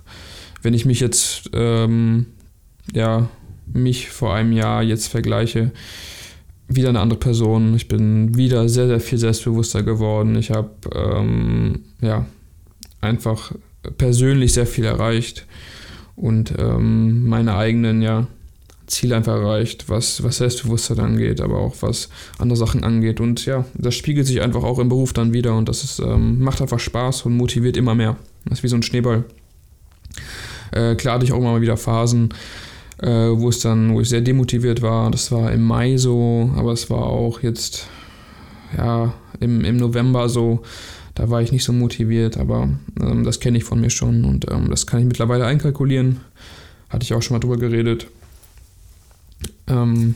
[0.63, 2.27] Wenn ich mich jetzt, ähm,
[2.93, 3.29] ja,
[3.73, 5.71] mich vor einem Jahr jetzt vergleiche,
[6.71, 7.75] wieder eine andere Person.
[7.75, 10.37] Ich bin wieder sehr, sehr viel selbstbewusster geworden.
[10.37, 12.27] Ich habe, ähm, ja,
[13.01, 13.53] einfach
[13.99, 15.47] persönlich sehr viel erreicht
[16.17, 18.27] und ähm, meine eigenen ja,
[18.87, 23.21] Ziele einfach erreicht, was, was Selbstbewusstsein angeht, aber auch was andere Sachen angeht.
[23.21, 26.41] Und ja, das spiegelt sich einfach auch im Beruf dann wieder und das ist, ähm,
[26.41, 28.17] macht einfach Spaß und motiviert immer mehr.
[28.45, 29.25] Das ist wie so ein Schneeball.
[30.73, 32.31] Äh, klar hatte ich auch immer mal wieder Phasen,
[33.03, 35.11] äh, wo es dann, wo ich sehr demotiviert war.
[35.11, 37.87] Das war im Mai so, aber es war auch jetzt
[38.77, 40.63] ja im, im November so
[41.21, 44.51] da war ich nicht so motiviert, aber ähm, das kenne ich von mir schon und
[44.51, 46.21] ähm, das kann ich mittlerweile einkalkulieren.
[46.89, 48.07] Hatte ich auch schon mal drüber geredet.
[49.67, 50.15] Ähm,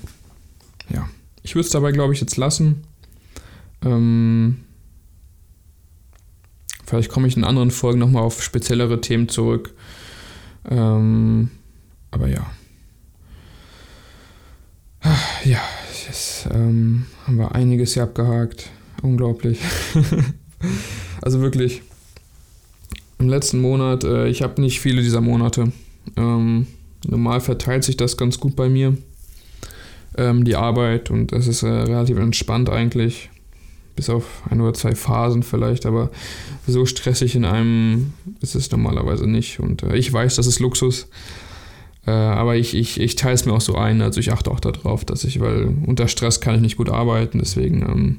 [0.89, 1.07] ja,
[1.43, 2.85] ich würde es dabei, glaube ich, jetzt lassen.
[3.85, 4.65] Ähm,
[6.87, 9.75] vielleicht komme ich in anderen Folgen nochmal auf speziellere Themen zurück.
[10.71, 11.51] Ähm,
[12.11, 12.47] aber ja.
[15.45, 15.61] Ja,
[16.07, 18.71] jetzt ähm, haben wir einiges hier abgehakt.
[19.03, 19.59] Unglaublich.
[21.21, 21.83] Also wirklich,
[23.19, 25.73] im letzten Monat, äh, ich habe nicht viele dieser Monate.
[26.17, 26.67] Ähm,
[27.07, 28.97] normal verteilt sich das ganz gut bei mir,
[30.19, 33.31] ähm, die Arbeit, und es ist äh, relativ entspannt eigentlich.
[33.97, 36.11] Bis auf ein oder zwei Phasen vielleicht, aber
[36.67, 39.61] so stressig in einem ist es normalerweise nicht.
[39.61, 41.09] Und äh, ich weiß, das ist Luxus.
[42.07, 44.03] Äh, aber ich, ich, ich teile es mir auch so ein.
[44.03, 47.39] Also ich achte auch darauf, dass ich, weil unter Stress kann ich nicht gut arbeiten.
[47.39, 48.17] Deswegen ähm,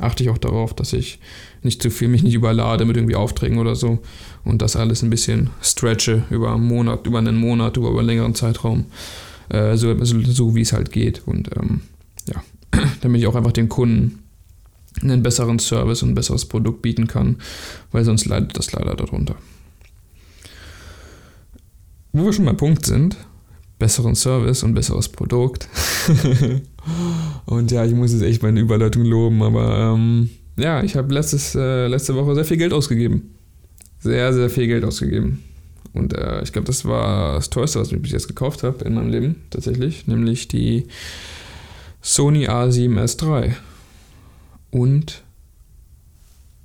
[0.00, 1.18] achte ich auch darauf, dass ich
[1.62, 3.98] nicht zu viel mich nicht überlade mit irgendwie Aufträgen oder so
[4.44, 8.34] und das alles ein bisschen stretche über einen Monat, über einen Monat, über, einen längeren
[8.34, 8.86] Zeitraum,
[9.48, 11.80] äh, so, so, so wie es halt geht und ähm,
[12.26, 12.42] ja,
[13.00, 14.20] damit ich auch einfach den Kunden
[15.02, 17.36] einen besseren Service und ein besseres Produkt bieten kann,
[17.92, 19.36] weil sonst leidet das leider darunter.
[22.12, 23.16] Wo wir schon beim Punkt sind,
[23.78, 25.68] besseren Service und besseres Produkt.
[27.46, 31.86] und ja, ich muss jetzt echt meine Überleitung loben, aber ähm, ja, ich habe äh,
[31.86, 33.34] letzte Woche sehr viel Geld ausgegeben.
[34.00, 35.44] Sehr, sehr viel Geld ausgegeben.
[35.92, 38.94] Und äh, ich glaube, das war das teuerste, was ich bis jetzt gekauft habe in
[38.94, 40.06] meinem Leben, tatsächlich.
[40.06, 40.86] Nämlich die
[42.02, 43.52] Sony A7S3
[44.70, 45.22] und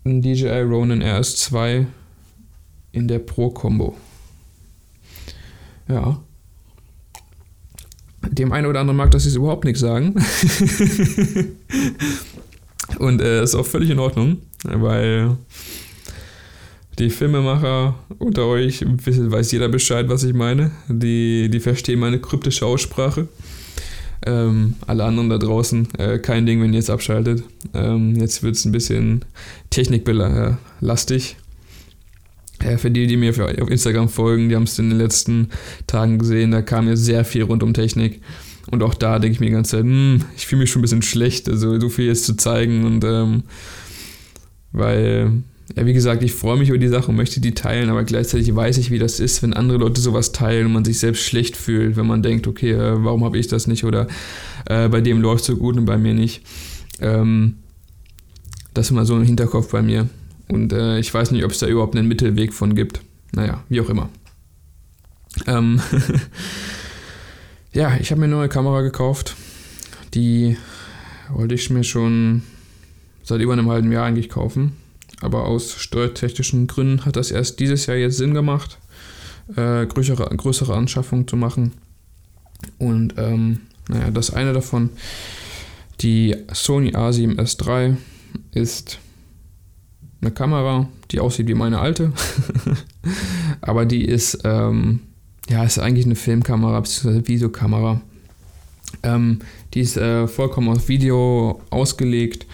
[0.06, 1.86] ein DJI Ronin RS2
[2.92, 3.96] in der Pro Combo.
[5.88, 6.24] Ja,
[8.32, 10.16] dem einen oder anderen mag das jetzt überhaupt nichts sagen.
[13.00, 15.38] Und äh, ist auch völlig in Ordnung, weil
[17.00, 20.72] die Filmemacher unter euch, weiß jeder Bescheid, was ich meine.
[20.88, 23.28] Die, die verstehen meine kryptische Aussprache.
[24.26, 27.44] Ähm, alle anderen da draußen, äh, kein Ding, wenn ihr jetzt abschaltet.
[27.74, 29.26] Ähm, jetzt wird es ein bisschen
[29.70, 31.36] techniklastig.
[32.64, 35.50] Ja, für die, die mir auf Instagram folgen, die haben es in den letzten
[35.86, 38.22] Tagen gesehen, da kam mir sehr viel rund um Technik.
[38.72, 40.84] Und auch da denke ich mir die ganze Zeit, hm, ich fühle mich schon ein
[40.84, 42.86] bisschen schlecht, also so viel jetzt zu zeigen.
[42.86, 43.44] Und ähm,
[44.72, 45.32] weil,
[45.76, 48.56] ja, wie gesagt, ich freue mich über die Sache und möchte die teilen, aber gleichzeitig
[48.56, 51.58] weiß ich, wie das ist, wenn andere Leute sowas teilen und man sich selbst schlecht
[51.58, 54.08] fühlt, wenn man denkt, okay, äh, warum habe ich das nicht oder
[54.66, 56.42] äh, bei dem läuft es so gut und bei mir nicht.
[57.02, 57.56] Ähm,
[58.74, 60.08] das ist immer so im Hinterkopf bei mir.
[60.54, 63.02] Und äh, ich weiß nicht, ob es da überhaupt einen Mittelweg von gibt.
[63.32, 64.10] Naja, wie auch immer.
[65.48, 65.82] Ähm
[67.74, 69.36] ja, ich habe mir eine neue Kamera gekauft.
[70.14, 70.56] Die
[71.32, 72.44] wollte ich mir schon
[73.24, 74.74] seit über einem halben Jahr eigentlich kaufen.
[75.22, 78.78] Aber aus steuertechnischen Gründen hat das erst dieses Jahr jetzt Sinn gemacht,
[79.56, 81.72] äh, größere, größere Anschaffungen zu machen.
[82.78, 84.92] Und ähm, Naja, das eine davon,
[86.02, 87.98] die Sony A7S III,
[88.52, 89.00] ist
[90.24, 92.14] eine Kamera, die aussieht wie meine alte.
[93.62, 95.02] Aber die ist, ähm,
[95.50, 97.28] ja, ist eigentlich eine Filmkamera bzw.
[97.28, 98.02] Videokamera.
[99.04, 99.40] Ähm,
[99.74, 102.46] die ist äh, vollkommen auf Video ausgelegt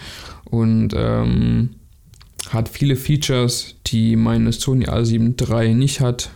[0.44, 1.70] und ähm,
[2.48, 6.30] hat viele Features, die meine Sony A7 III nicht hat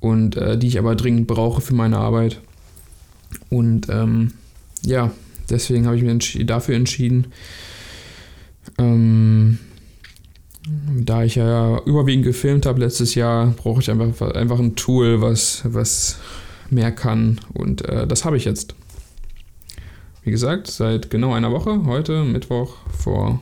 [0.00, 2.40] und äh, die ich aber dringend brauche für meine Arbeit.
[3.48, 4.32] Und ähm,
[4.84, 5.12] ja,
[5.48, 7.28] deswegen habe ich mich dafür entschieden.
[8.78, 9.58] Ähm,
[10.64, 15.62] da ich ja überwiegend gefilmt habe letztes Jahr, brauche ich einfach, einfach ein Tool, was,
[15.64, 16.18] was
[16.70, 17.40] mehr kann.
[17.52, 18.74] Und äh, das habe ich jetzt.
[20.24, 23.40] Wie gesagt, seit genau einer Woche, heute, Mittwoch, vor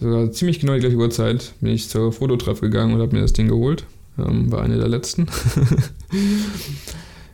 [0.00, 3.32] sogar ziemlich genau die gleiche Uhrzeit, bin ich zur Fototreff gegangen und habe mir das
[3.32, 3.84] Ding geholt.
[4.18, 5.22] Ähm, war eine der letzten.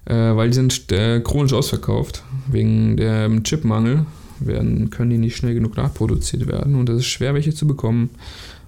[0.04, 2.22] äh, weil die sind äh, chronisch ausverkauft.
[2.46, 4.04] Wegen dem Chipmangel
[4.40, 8.10] werden, können die nicht schnell genug nachproduziert werden und es ist schwer, welche zu bekommen.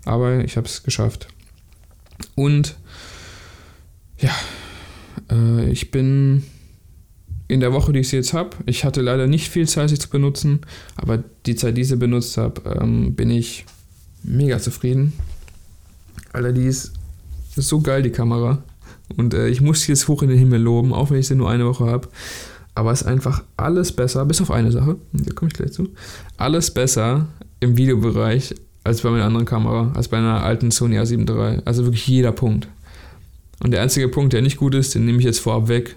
[0.07, 1.29] Aber ich habe es geschafft.
[2.35, 2.77] Und
[4.19, 4.33] ja,
[5.31, 6.45] äh, ich bin
[7.49, 9.99] in der Woche, die ich sie jetzt habe, ich hatte leider nicht viel Zeit, sie
[9.99, 10.61] zu benutzen,
[10.97, 13.67] aber die Zeit, die ich sie benutzt habe, ähm, bin ich
[14.23, 15.13] mega zufrieden.
[16.33, 16.93] Alter, die ist,
[17.55, 18.63] ist so geil, die Kamera.
[19.17, 21.37] Und äh, ich muss sie jetzt hoch in den Himmel loben, auch wenn ich sie
[21.37, 22.09] nur eine Woche habe.
[22.75, 25.89] Aber es ist einfach alles besser, bis auf eine Sache, da komme ich gleich zu,
[26.37, 27.29] alles besser
[27.61, 28.55] im Videobereich
[28.87, 31.63] als bei meiner anderen Kamera, als bei einer alten Sony A7 III.
[31.65, 32.69] Also wirklich jeder Punkt.
[33.63, 35.97] Und der einzige Punkt, der nicht gut ist, den nehme ich jetzt vorab weg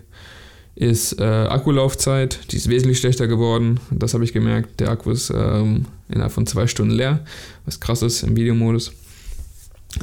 [0.80, 3.82] ist äh, Akkulaufzeit, die ist wesentlich schlechter geworden.
[3.92, 4.80] Das habe ich gemerkt.
[4.80, 7.20] Der Akku ist ähm, innerhalb von zwei Stunden leer,
[7.66, 8.94] was krass ist im Videomodus.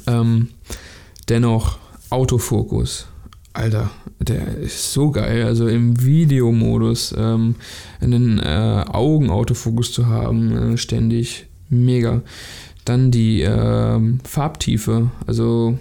[0.06, 0.48] Ähm,
[1.30, 1.78] dennoch
[2.10, 3.06] Autofokus.
[3.54, 5.44] Alter, der ist so geil.
[5.44, 7.54] Also im Videomodus ähm,
[8.00, 12.20] einen äh, Augenautofokus zu haben, äh, ständig mega.
[12.86, 15.10] Dann die äh, Farbtiefe.
[15.26, 15.78] Also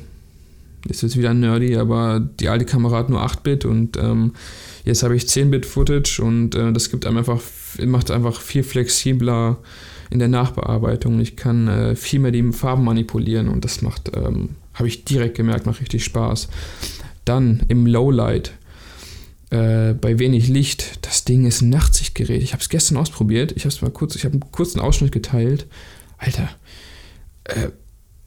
[0.89, 4.33] ist jetzt wieder nerdy, aber die alte Kamera hat nur 8-Bit und ähm,
[4.85, 7.41] Jetzt habe ich 10-Bit-Footage und äh, das gibt einem einfach,
[7.83, 9.57] macht einfach viel flexibler
[10.11, 11.19] in der Nachbearbeitung.
[11.19, 15.35] Ich kann äh, viel mehr die Farben manipulieren und das macht, ähm, habe ich direkt
[15.35, 16.49] gemerkt, macht richtig Spaß.
[17.25, 18.51] Dann im Lowlight,
[19.49, 22.43] äh, bei wenig Licht, das Ding ist ein Nachtsichtgerät.
[22.43, 23.53] Ich habe es gestern ausprobiert.
[23.53, 25.65] Ich habe es mal kurz, ich habe einen kurzen Ausschnitt geteilt.
[26.19, 26.47] Alter,
[27.45, 27.69] äh,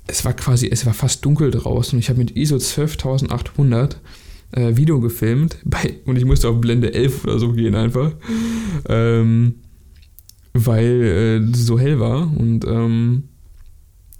[0.08, 4.00] es war quasi, es war fast dunkel draußen und ich habe mit ISO 12800
[4.52, 8.12] äh, Video gefilmt bei, und ich musste auf Blende 11 oder so gehen einfach,
[8.88, 9.56] ähm,
[10.54, 11.02] weil
[11.52, 13.24] äh, so hell war und ähm,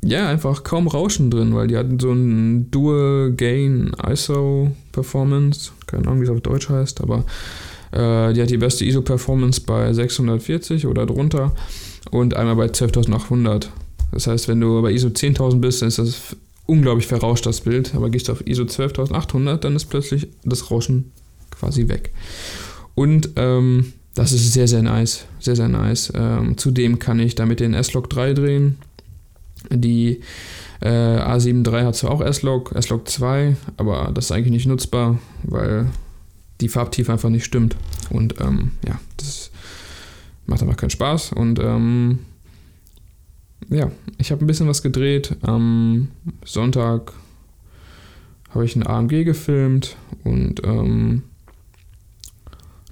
[0.05, 6.07] ja, einfach kaum Rauschen drin, weil die hatten so ein Dual Gain ISO Performance, keine
[6.07, 7.25] Ahnung, wie es auf Deutsch heißt, aber
[7.91, 11.55] äh, die hat die beste ISO Performance bei 640 oder drunter
[12.11, 13.69] und einmal bei 12.800.
[14.13, 17.95] Das heißt, wenn du bei ISO 10.000 bist, dann ist das unglaublich verrauscht, das Bild.
[17.95, 21.13] Aber gehst du auf ISO 12800, dann ist plötzlich das Rauschen
[21.51, 22.13] quasi weg.
[22.95, 25.27] Und ähm, das ist sehr, sehr nice.
[25.39, 26.13] Sehr, sehr nice.
[26.15, 28.79] Ähm, zudem kann ich damit den S-Log 3 drehen.
[29.71, 30.21] Die
[30.81, 35.19] äh, A7 III hat zwar auch S-Log, S-Log 2, aber das ist eigentlich nicht nutzbar,
[35.45, 35.87] weil
[36.61, 37.77] die Farbtiefe einfach nicht stimmt.
[38.11, 39.51] Und ähm, ja, das
[40.47, 41.33] macht einfach keinen Spaß.
[41.33, 42.21] Und ähm,
[43.71, 45.37] ja, ich habe ein bisschen was gedreht.
[45.43, 46.09] Am
[46.45, 47.13] Sonntag
[48.51, 51.23] habe ich ein AMG gefilmt und ähm,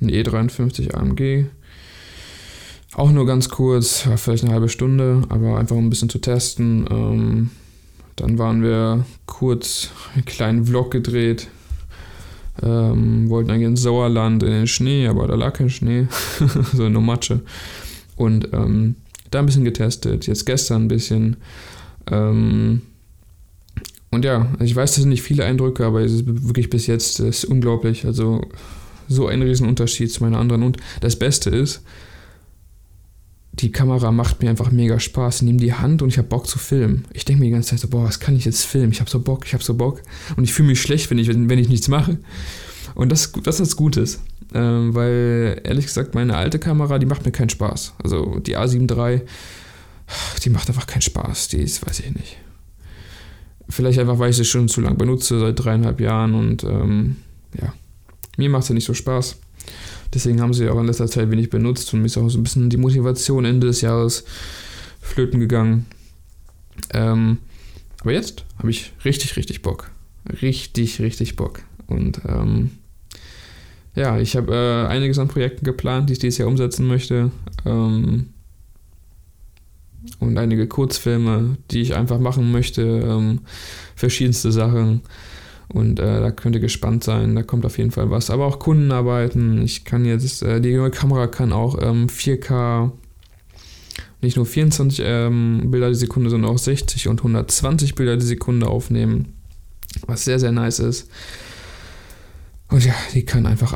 [0.01, 1.47] ein E53 AMG.
[2.95, 6.87] Auch nur ganz kurz, vielleicht eine halbe Stunde, aber einfach um ein bisschen zu testen.
[6.91, 7.51] Ähm,
[8.17, 11.49] dann waren wir kurz einen kleinen Vlog gedreht.
[12.63, 16.09] Ähm, wollten eigentlich ins Sauerland in den Schnee, aber da lag kein Schnee,
[16.73, 17.41] so nur Matsche.
[18.17, 18.95] Und ähm,
[19.31, 21.37] da ein bisschen getestet, jetzt gestern ein bisschen.
[22.11, 22.83] Ähm,
[24.11, 27.21] und ja, ich weiß, das sind nicht viele Eindrücke, aber es ist wirklich bis jetzt
[27.21, 28.07] ist unglaublich.
[28.07, 28.43] Also
[29.09, 30.63] so ein Riesenunterschied zu meiner anderen.
[30.63, 31.83] Und das Beste ist,
[33.53, 35.37] die Kamera macht mir einfach mega Spaß.
[35.37, 37.07] Ich nehme die Hand und ich habe Bock zu filmen.
[37.13, 38.93] Ich denke mir die ganze Zeit so, boah, was kann ich jetzt filmen?
[38.93, 40.03] Ich habe so Bock, ich habe so Bock.
[40.37, 42.19] Und ich fühle mich schlecht, wenn ich, wenn ich nichts mache.
[42.97, 44.21] Und das, das ist Gutes.
[44.55, 47.95] Ähm, weil ehrlich gesagt, meine alte Kamera, die macht mir keinen Spaß.
[48.03, 49.23] Also die A7 III,
[50.43, 51.49] die macht einfach keinen Spaß.
[51.49, 52.39] Die ist, weiß ich nicht.
[53.69, 57.17] Vielleicht einfach, weil ich sie schon zu lange benutze, seit dreieinhalb Jahren und ähm,
[57.61, 57.73] ja,
[58.37, 59.37] mir macht sie nicht so Spaß.
[60.15, 62.45] Deswegen haben sie auch in letzter Zeit wenig benutzt und mir ist auch so ein
[62.45, 64.25] bisschen die Motivation Ende des Jahres
[65.01, 65.87] flöten gegangen.
[66.95, 67.39] Ähm,
[68.01, 69.91] aber jetzt habe ich richtig, richtig Bock.
[70.41, 71.63] Richtig, richtig Bock.
[71.89, 72.71] Und ähm,
[73.97, 77.31] ja, ich habe äh, einiges an Projekten geplant, die ich dieses Jahr umsetzen möchte.
[77.65, 78.27] Ähm,
[80.21, 82.83] und einige Kurzfilme, die ich einfach machen möchte.
[82.83, 83.41] Ähm,
[83.97, 85.01] verschiedenste Sachen.
[85.69, 88.31] Und äh, da könnt ihr gespannt sein, da kommt auf jeden Fall was.
[88.31, 89.63] Aber auch Kundenarbeiten.
[89.63, 92.93] Ich kann jetzt, äh, die neue Kamera kann auch ähm, 4K,
[94.21, 98.69] nicht nur 24 ähm, Bilder die Sekunde, sondern auch 60 und 120 Bilder die Sekunde
[98.69, 99.35] aufnehmen.
[100.07, 101.11] Was sehr, sehr nice ist.
[102.69, 103.75] Und ja, die kann einfach.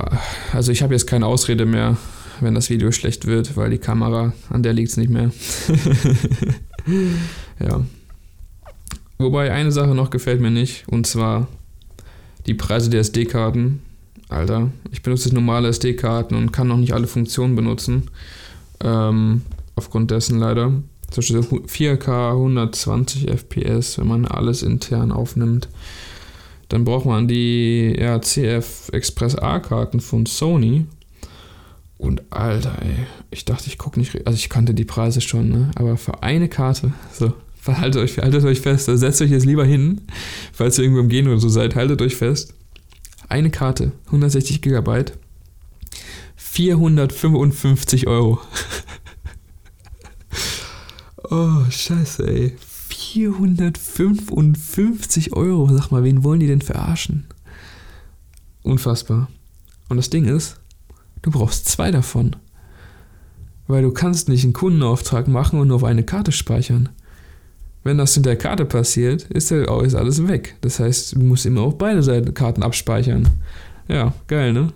[0.52, 1.96] Also ich habe jetzt keine Ausrede mehr,
[2.40, 5.30] wenn das Video schlecht wird, weil die Kamera, an der liegt es nicht mehr.
[7.60, 7.84] ja.
[9.18, 11.46] Wobei eine Sache noch gefällt mir nicht, und zwar
[12.46, 13.82] die Preise der SD-Karten.
[14.28, 18.10] Alter, ich benutze normale SD-Karten und kann noch nicht alle Funktionen benutzen.
[18.82, 19.42] Ähm,
[19.74, 20.72] aufgrund dessen leider.
[21.10, 25.68] Zum Beispiel 4K 120 FPS, wenn man alles intern aufnimmt.
[26.70, 30.86] Dann braucht man die RCF Express A-Karten von Sony.
[31.98, 35.70] Und Alter, ey, ich dachte, ich gucke nicht, also ich kannte die Preise schon, ne?
[35.74, 37.34] Aber für eine Karte, so,
[37.66, 40.00] haltet euch, haltet euch fest, also setzt euch jetzt lieber hin,
[40.52, 42.54] falls ihr irgendwo im Gehen oder so seid, haltet euch fest.
[43.28, 45.18] Eine Karte, 160 Gigabyte,
[46.36, 48.40] 455 Euro.
[51.30, 52.56] oh, scheiße, ey.
[53.12, 55.68] 455 Euro.
[55.72, 57.26] Sag mal, wen wollen die denn verarschen?
[58.62, 59.28] Unfassbar.
[59.88, 60.60] Und das Ding ist,
[61.22, 62.36] du brauchst zwei davon.
[63.66, 66.90] Weil du kannst nicht einen Kundenauftrag machen und nur auf eine Karte speichern.
[67.82, 70.56] Wenn das in der Karte passiert, ist, alles weg.
[70.60, 73.28] Das heißt, du musst immer auf beide Seiten Karten abspeichern.
[73.88, 74.72] Ja, geil, ne?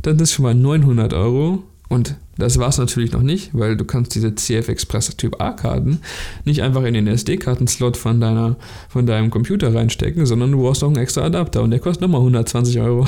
[0.00, 1.64] Dann ist schon mal 900 Euro.
[1.88, 5.52] Und das war es natürlich noch nicht, weil du kannst diese CF Express Typ A
[5.52, 6.00] Karten
[6.44, 8.56] nicht einfach in den SD-Karten-Slot von,
[8.88, 12.20] von deinem Computer reinstecken, sondern du brauchst noch einen extra Adapter und der kostet nochmal
[12.20, 13.06] 120 Euro.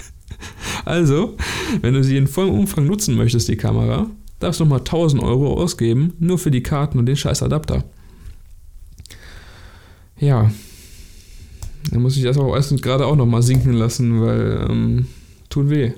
[0.84, 1.36] also,
[1.80, 5.54] wenn du sie in vollem Umfang nutzen möchtest, die Kamera, darfst du nochmal 1000 Euro
[5.54, 7.84] ausgeben, nur für die Karten und den scheiß Adapter.
[10.18, 10.50] Ja.
[11.90, 15.06] Dann muss ich das auch erst gerade auch nochmal sinken lassen, weil ähm,
[15.48, 15.92] tut weh.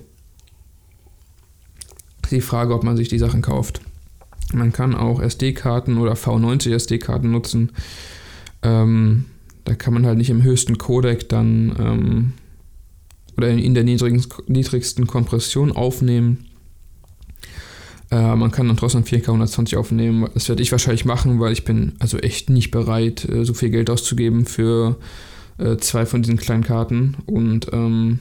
[2.31, 3.81] Die Frage, ob man sich die Sachen kauft.
[4.53, 7.73] Man kann auch SD-Karten oder V90 SD-Karten nutzen.
[8.63, 9.27] Ähm,
[9.65, 12.33] da kann man halt nicht im höchsten Codec dann ähm,
[13.37, 16.47] oder in der niedrigsten Kompression aufnehmen.
[18.11, 20.29] Äh, man kann dann trotzdem 4K 120 aufnehmen.
[20.35, 23.71] Das werde ich wahrscheinlich machen, weil ich bin also echt nicht bereit, äh, so viel
[23.71, 24.97] Geld auszugeben für
[25.59, 28.21] äh, zwei von diesen kleinen Karten und ähm,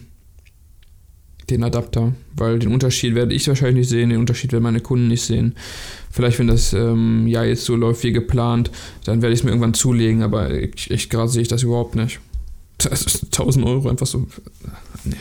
[1.49, 5.07] den Adapter, weil den Unterschied werde ich wahrscheinlich nicht sehen, den Unterschied werden meine Kunden
[5.07, 5.55] nicht sehen.
[6.11, 8.71] Vielleicht, wenn das ähm, Jahr jetzt so läuft wie geplant,
[9.05, 11.95] dann werde ich es mir irgendwann zulegen, aber ich, ich gerade sehe ich das überhaupt
[11.95, 12.19] nicht.
[12.77, 14.27] Das ist 1000 Euro einfach so.
[15.05, 15.15] Nee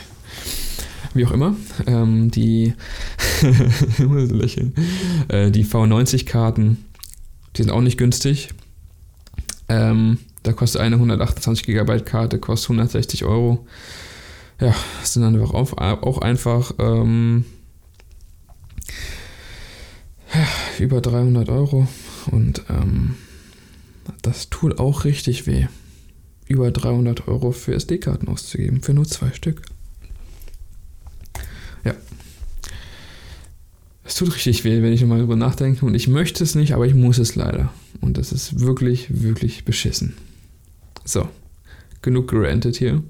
[1.15, 1.55] wie auch immer,
[1.87, 2.73] ähm, die,
[5.29, 6.85] äh, die V90-Karten,
[7.55, 8.49] die sind auch nicht günstig.
[9.69, 13.65] Ähm, da kostet eine 128 GB Karte, kostet 160 Euro.
[14.59, 17.45] Ja, sind dann auch, auch einfach ähm,
[20.33, 20.47] ja,
[20.79, 21.87] über 300 Euro
[22.31, 23.15] und ähm,
[24.21, 25.67] das tut auch richtig weh,
[26.47, 29.61] über 300 Euro für SD-Karten auszugeben, für nur zwei Stück.
[31.83, 31.95] Ja.
[34.03, 35.85] Es tut richtig weh, wenn ich nochmal drüber nachdenke.
[35.85, 37.73] Und ich möchte es nicht, aber ich muss es leider.
[38.01, 40.15] Und das ist wirklich, wirklich beschissen.
[41.03, 41.27] So.
[42.01, 43.01] Genug gerantet hier.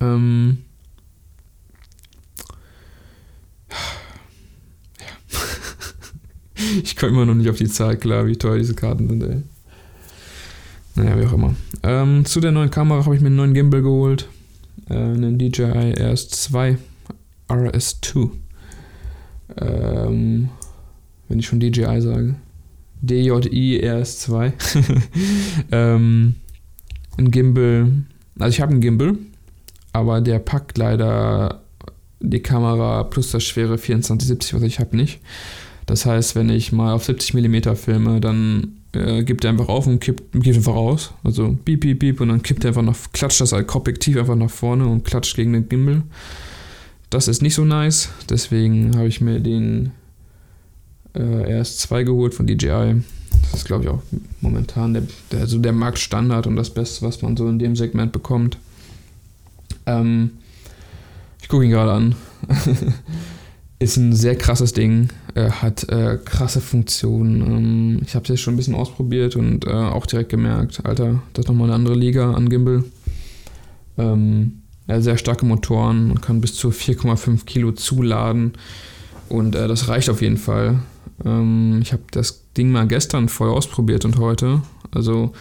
[0.00, 0.58] Ähm.
[5.00, 5.36] Ja.
[6.82, 9.42] ich komme immer noch nicht auf die Zahl klar, wie teuer diese Karten sind, ey.
[10.94, 11.54] Naja, wie auch immer.
[11.82, 14.28] Ähm, zu der neuen Kamera habe ich mir einen neuen Gimbal geholt.
[14.88, 16.76] Äh, einen DJI RS2
[17.48, 18.30] RS2.
[19.56, 20.48] Ähm,
[21.28, 22.34] wenn ich schon DJI sage.
[23.00, 24.52] DJI RS2.
[25.72, 26.34] ähm,
[27.16, 27.92] ein Gimbal.
[28.38, 29.16] Also ich habe einen Gimbal,
[29.92, 31.62] aber der packt leider
[32.20, 35.20] die Kamera plus das schwere 2470, was ich habe, nicht.
[35.86, 39.86] Das heißt, wenn ich mal auf 70 mm filme, dann äh, gibt er einfach auf
[39.86, 41.12] und kippt, kippt einfach raus.
[41.24, 44.50] Also piep, piep, piep und dann kippt er einfach nach, klatscht das Objektiv einfach nach
[44.50, 46.02] vorne und klatscht gegen den Gimbal.
[47.10, 49.92] Das ist nicht so nice, deswegen habe ich mir den
[51.14, 53.02] äh, RS2 geholt von DJI.
[53.42, 54.02] Das ist, glaube ich, auch
[54.42, 58.12] momentan der, der, also der Marktstandard und das Beste, was man so in dem Segment
[58.12, 58.58] bekommt.
[59.88, 60.30] Ähm,
[61.40, 62.14] ich gucke ihn gerade an.
[63.80, 67.40] ist ein sehr krasses Ding, äh, hat äh, krasse Funktionen.
[67.42, 71.22] Ähm, ich habe es jetzt schon ein bisschen ausprobiert und äh, auch direkt gemerkt, Alter,
[71.32, 72.84] das ist nochmal eine andere Liga an Gimbal.
[73.96, 76.08] Ähm, ja, sehr starke Motoren.
[76.08, 78.52] Man kann bis zu 4,5 Kilo zuladen.
[79.28, 80.80] Und äh, das reicht auf jeden Fall.
[81.24, 84.62] Ähm, ich habe das Ding mal gestern voll ausprobiert und heute.
[84.90, 85.32] Also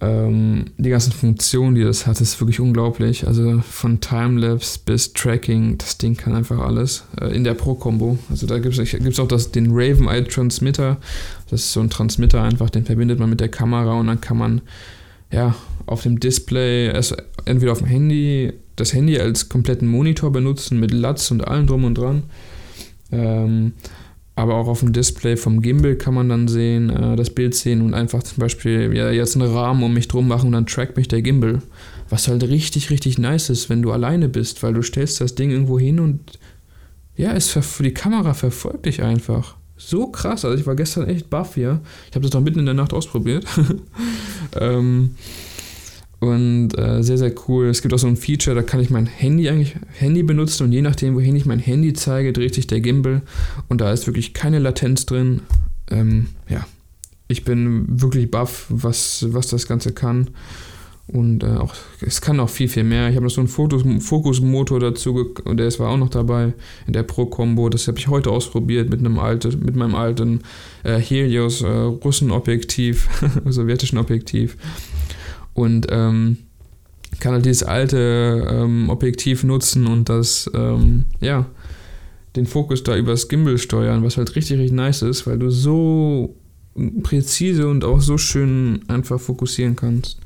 [0.00, 3.26] ähm, die ganzen Funktionen, die das hat, ist wirklich unglaublich.
[3.26, 7.04] Also von Timelapse bis Tracking, das Ding kann einfach alles.
[7.20, 8.18] Äh, in der Pro-Combo.
[8.30, 10.98] Also da gibt es auch das, den Raven Eye Transmitter.
[11.50, 14.38] Das ist so ein Transmitter einfach, den verbindet man mit der Kamera und dann kann
[14.38, 14.60] man
[15.32, 15.54] ja
[15.86, 20.92] auf dem Display, also entweder auf dem Handy, das Handy als kompletten Monitor benutzen mit
[20.92, 22.22] Latz und allem drum und dran.
[23.10, 23.72] Ähm,
[24.38, 27.82] aber auch auf dem Display vom Gimbal kann man dann sehen, äh, das Bild sehen
[27.82, 30.96] und einfach zum Beispiel ja, jetzt einen Rahmen um mich drum machen und dann trackt
[30.96, 31.60] mich der Gimbal.
[32.08, 35.50] Was halt richtig, richtig nice ist, wenn du alleine bist, weil du stellst das Ding
[35.50, 36.38] irgendwo hin und
[37.16, 39.56] ja, es die Kamera verfolgt dich einfach.
[39.76, 40.44] So krass.
[40.44, 41.80] Also ich war gestern echt baff hier.
[42.08, 43.44] Ich habe das noch mitten in der Nacht ausprobiert.
[44.60, 45.16] ähm,
[46.20, 47.66] und äh, sehr, sehr cool.
[47.66, 50.72] Es gibt auch so ein Feature, da kann ich mein Handy eigentlich Handy benutzen und
[50.72, 53.22] je nachdem, wohin ich mein Handy zeige, dreht sich der Gimbal
[53.68, 55.42] und da ist wirklich keine Latenz drin.
[55.90, 56.66] Ähm, ja,
[57.28, 60.30] ich bin wirklich baff, was, was das Ganze kann.
[61.10, 63.08] Und äh, auch, es kann auch viel, viel mehr.
[63.08, 66.52] Ich habe noch so einen Fokus, Fokusmotor dazu und der ist war auch noch dabei
[66.86, 67.70] in der Pro Combo.
[67.70, 70.40] Das habe ich heute ausprobiert mit einem alten, mit meinem alten
[70.82, 73.08] äh, Helios äh, Russenobjektiv,
[73.46, 74.58] sowjetischen Objektiv
[75.58, 76.38] und ähm,
[77.20, 81.46] kann halt dieses alte ähm, Objektiv nutzen und das, ähm, ja,
[82.36, 86.36] den Fokus da übers Gimbal steuern, was halt richtig, richtig nice ist, weil du so
[87.02, 90.20] präzise und auch so schön einfach fokussieren kannst.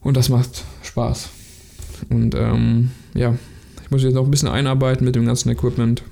[0.00, 1.30] Und das macht Spaß.
[2.08, 3.36] Und ähm, ja,
[3.82, 6.04] ich muss jetzt noch ein bisschen einarbeiten mit dem ganzen Equipment.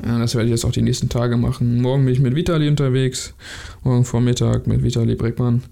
[0.00, 1.80] Das werde ich jetzt auch die nächsten Tage machen.
[1.80, 3.34] Morgen bin ich mit Vitali unterwegs.
[3.82, 5.62] Morgen Vormittag mit Vitali Breckmann.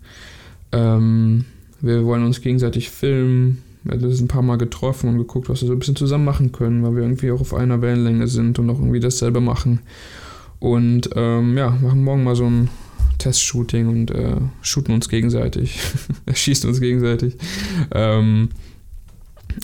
[0.73, 1.45] Ähm,
[1.81, 3.63] wir wollen uns gegenseitig filmen.
[3.85, 6.25] Wir haben uns ein paar Mal getroffen und geguckt, was wir so ein bisschen zusammen
[6.25, 9.81] machen können, weil wir irgendwie auch auf einer Wellenlänge sind und auch irgendwie dasselbe machen.
[10.61, 12.69] Und ähm, ja, machen morgen mal so ein
[13.19, 15.79] Testshooting und äh, shooten uns gegenseitig,
[16.27, 17.37] erschießen uns gegenseitig
[17.93, 18.51] ähm,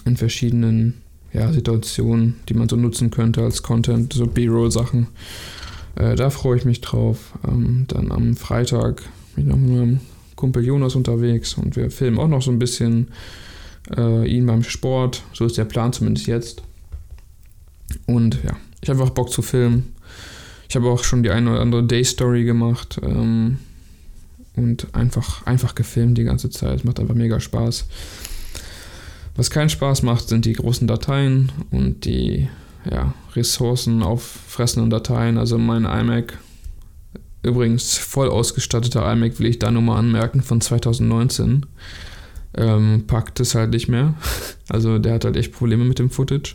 [0.05, 0.95] in verschiedenen
[1.33, 5.07] ja, Situationen, die man so nutzen könnte als Content, so B-Roll-Sachen.
[5.95, 7.39] Äh, da freue ich mich drauf.
[7.47, 9.03] Ähm, dann am Freitag
[9.35, 10.01] bin ich noch mit meinem
[10.39, 13.09] Kumpel Jonas unterwegs und wir filmen auch noch so ein bisschen
[13.97, 15.25] äh, ihn beim Sport.
[15.35, 16.63] So ist der Plan zumindest jetzt.
[18.07, 19.95] Und ja, ich habe einfach Bock zu filmen.
[20.69, 23.59] Ich habe auch schon die eine oder andere Day-Story gemacht ähm,
[24.55, 26.79] und einfach, einfach gefilmt die ganze Zeit.
[26.79, 27.87] Es macht einfach mega Spaß.
[29.35, 32.49] Was keinen Spaß macht, sind die großen Dateien und die
[32.89, 35.37] ja, Ressourcen auffressenden Dateien.
[35.37, 36.39] Also mein iMac
[37.43, 41.67] Übrigens, voll ausgestatteter iMac will ich da nur mal anmerken von 2019.
[42.57, 44.15] Ähm, packt es halt nicht mehr.
[44.71, 46.55] Also der hat halt echt Probleme mit dem Footage.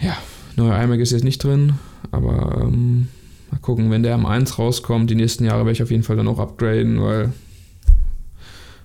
[0.00, 0.16] Ja,
[0.56, 1.74] neuer iMac ist jetzt nicht drin,
[2.12, 3.08] aber ähm,
[3.50, 6.28] mal gucken, wenn der M1 rauskommt, die nächsten Jahre werde ich auf jeden Fall dann
[6.28, 7.34] auch upgraden, weil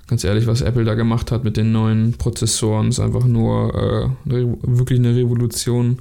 [0.07, 4.39] ganz ehrlich, was Apple da gemacht hat mit den neuen Prozessoren, ist einfach nur äh,
[4.63, 5.99] wirklich eine Revolution,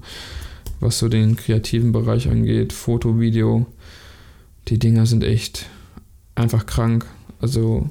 [0.80, 3.66] was so den kreativen Bereich angeht, Foto, Video
[4.69, 5.66] die Dinger sind echt
[6.35, 7.07] einfach krank.
[7.41, 7.91] Also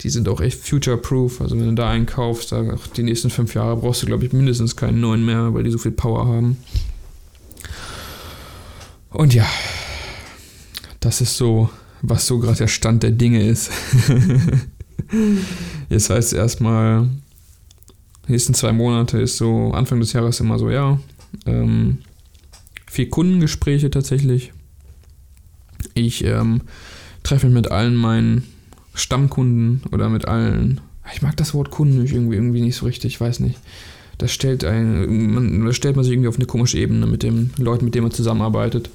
[0.00, 1.40] die sind auch echt future-proof.
[1.40, 4.32] Also wenn du da einen kaufst, da die nächsten fünf Jahre brauchst du, glaube ich,
[4.32, 6.56] mindestens keinen neuen mehr, weil die so viel Power haben.
[9.10, 9.46] Und ja,
[11.00, 13.70] das ist so, was so gerade der Stand der Dinge ist.
[15.90, 17.08] Jetzt heißt es erstmal,
[18.26, 20.98] die nächsten zwei Monate ist so, Anfang des Jahres immer so, ja,
[21.46, 21.98] ähm,
[22.90, 24.52] vier Kundengespräche tatsächlich.
[25.94, 26.62] Ich ähm,
[27.22, 28.44] treffe mich mit allen meinen
[28.94, 30.80] Stammkunden oder mit allen.
[31.14, 33.58] Ich mag das Wort Kunden irgendwie, irgendwie nicht so richtig, ich weiß nicht.
[34.18, 37.52] Das stellt, ein, man, das stellt man sich irgendwie auf eine komische Ebene mit den
[37.56, 38.88] Leuten, mit denen man zusammenarbeitet.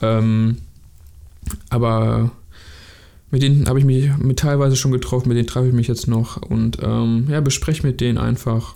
[0.00, 0.58] Ähm,
[1.68, 2.30] aber
[3.30, 6.08] mit denen habe ich mich mit teilweise schon getroffen, mit denen treffe ich mich jetzt
[6.08, 8.75] noch und ähm, ja, bespreche mit denen einfach,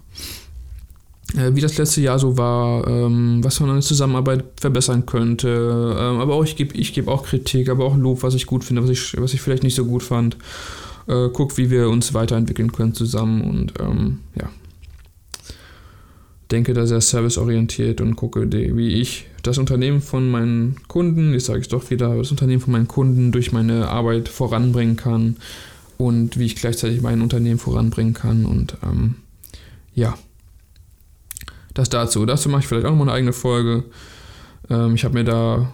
[1.34, 5.96] wie das letzte Jahr so war, ähm, was man an der Zusammenarbeit verbessern könnte.
[5.98, 8.64] Ähm, aber auch ich gebe ich geb auch Kritik, aber auch Lob, was ich gut
[8.64, 10.36] finde, was ich, was ich vielleicht nicht so gut fand.
[11.06, 14.48] Äh, guck, wie wir uns weiterentwickeln können zusammen und ähm, ja.
[16.50, 21.60] Denke da sehr serviceorientiert und gucke, wie ich das Unternehmen von meinen Kunden, ich sage
[21.60, 25.36] es doch wieder, das Unternehmen von meinen Kunden durch meine Arbeit voranbringen kann
[25.96, 29.16] und wie ich gleichzeitig mein Unternehmen voranbringen kann und ähm,
[29.94, 30.18] ja.
[31.74, 32.26] Das dazu.
[32.26, 33.84] Dazu mache ich vielleicht auch nochmal eine eigene Folge.
[34.68, 35.72] Ähm, ich habe mir da,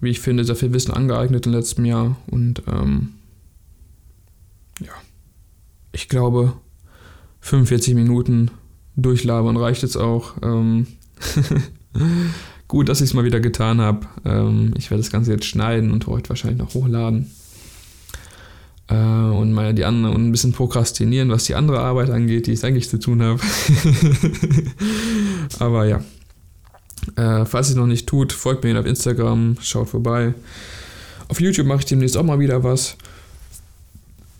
[0.00, 2.16] wie ich finde, sehr viel Wissen angeeignet im letzten Jahr.
[2.26, 3.14] Und ähm,
[4.80, 4.92] ja,
[5.92, 6.54] ich glaube,
[7.40, 8.50] 45 Minuten
[8.96, 10.34] durchlabern reicht jetzt auch.
[10.42, 10.86] Ähm
[12.68, 14.06] Gut, dass ich es mal wieder getan habe.
[14.24, 17.30] Ähm, ich werde das Ganze jetzt schneiden und heute wahrscheinlich noch hochladen.
[18.88, 22.52] Äh, und mal die andere und ein bisschen prokrastinieren, was die andere Arbeit angeht, die
[22.52, 23.40] ich eigentlich zu tun habe.
[25.58, 26.02] Aber ja.
[27.16, 30.34] Äh, falls ihr noch nicht tut, folgt mir auf Instagram, schaut vorbei.
[31.28, 32.96] Auf YouTube mache ich demnächst auch mal wieder was.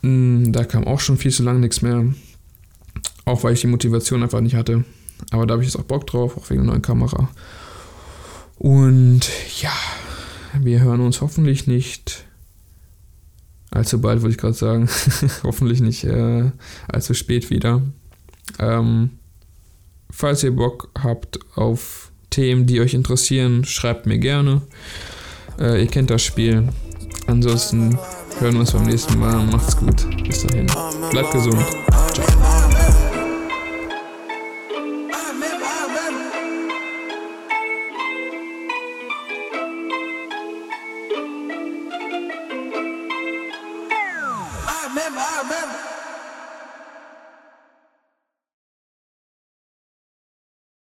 [0.02, 2.04] Mm, da kam auch schon viel zu lange nichts mehr.
[3.24, 4.84] Auch weil ich die Motivation einfach nicht hatte.
[5.30, 7.28] Aber da habe ich jetzt auch Bock drauf, auch wegen der neuen Kamera.
[8.58, 9.28] Und
[9.60, 9.72] ja,
[10.58, 12.24] wir hören uns hoffentlich nicht
[13.70, 14.88] allzu bald, würde ich gerade sagen.
[15.42, 16.50] hoffentlich nicht äh,
[16.88, 17.82] allzu spät wieder.
[18.58, 19.10] Ähm,
[20.10, 24.62] falls ihr Bock habt auf Themen, die euch interessieren, schreibt mir gerne.
[25.58, 26.68] Äh, ihr kennt das Spiel.
[27.26, 27.98] Ansonsten
[28.38, 29.44] hören wir uns beim nächsten Mal.
[29.46, 30.06] Macht's gut.
[30.26, 30.66] Bis dahin.
[31.10, 31.64] Bleibt gesund.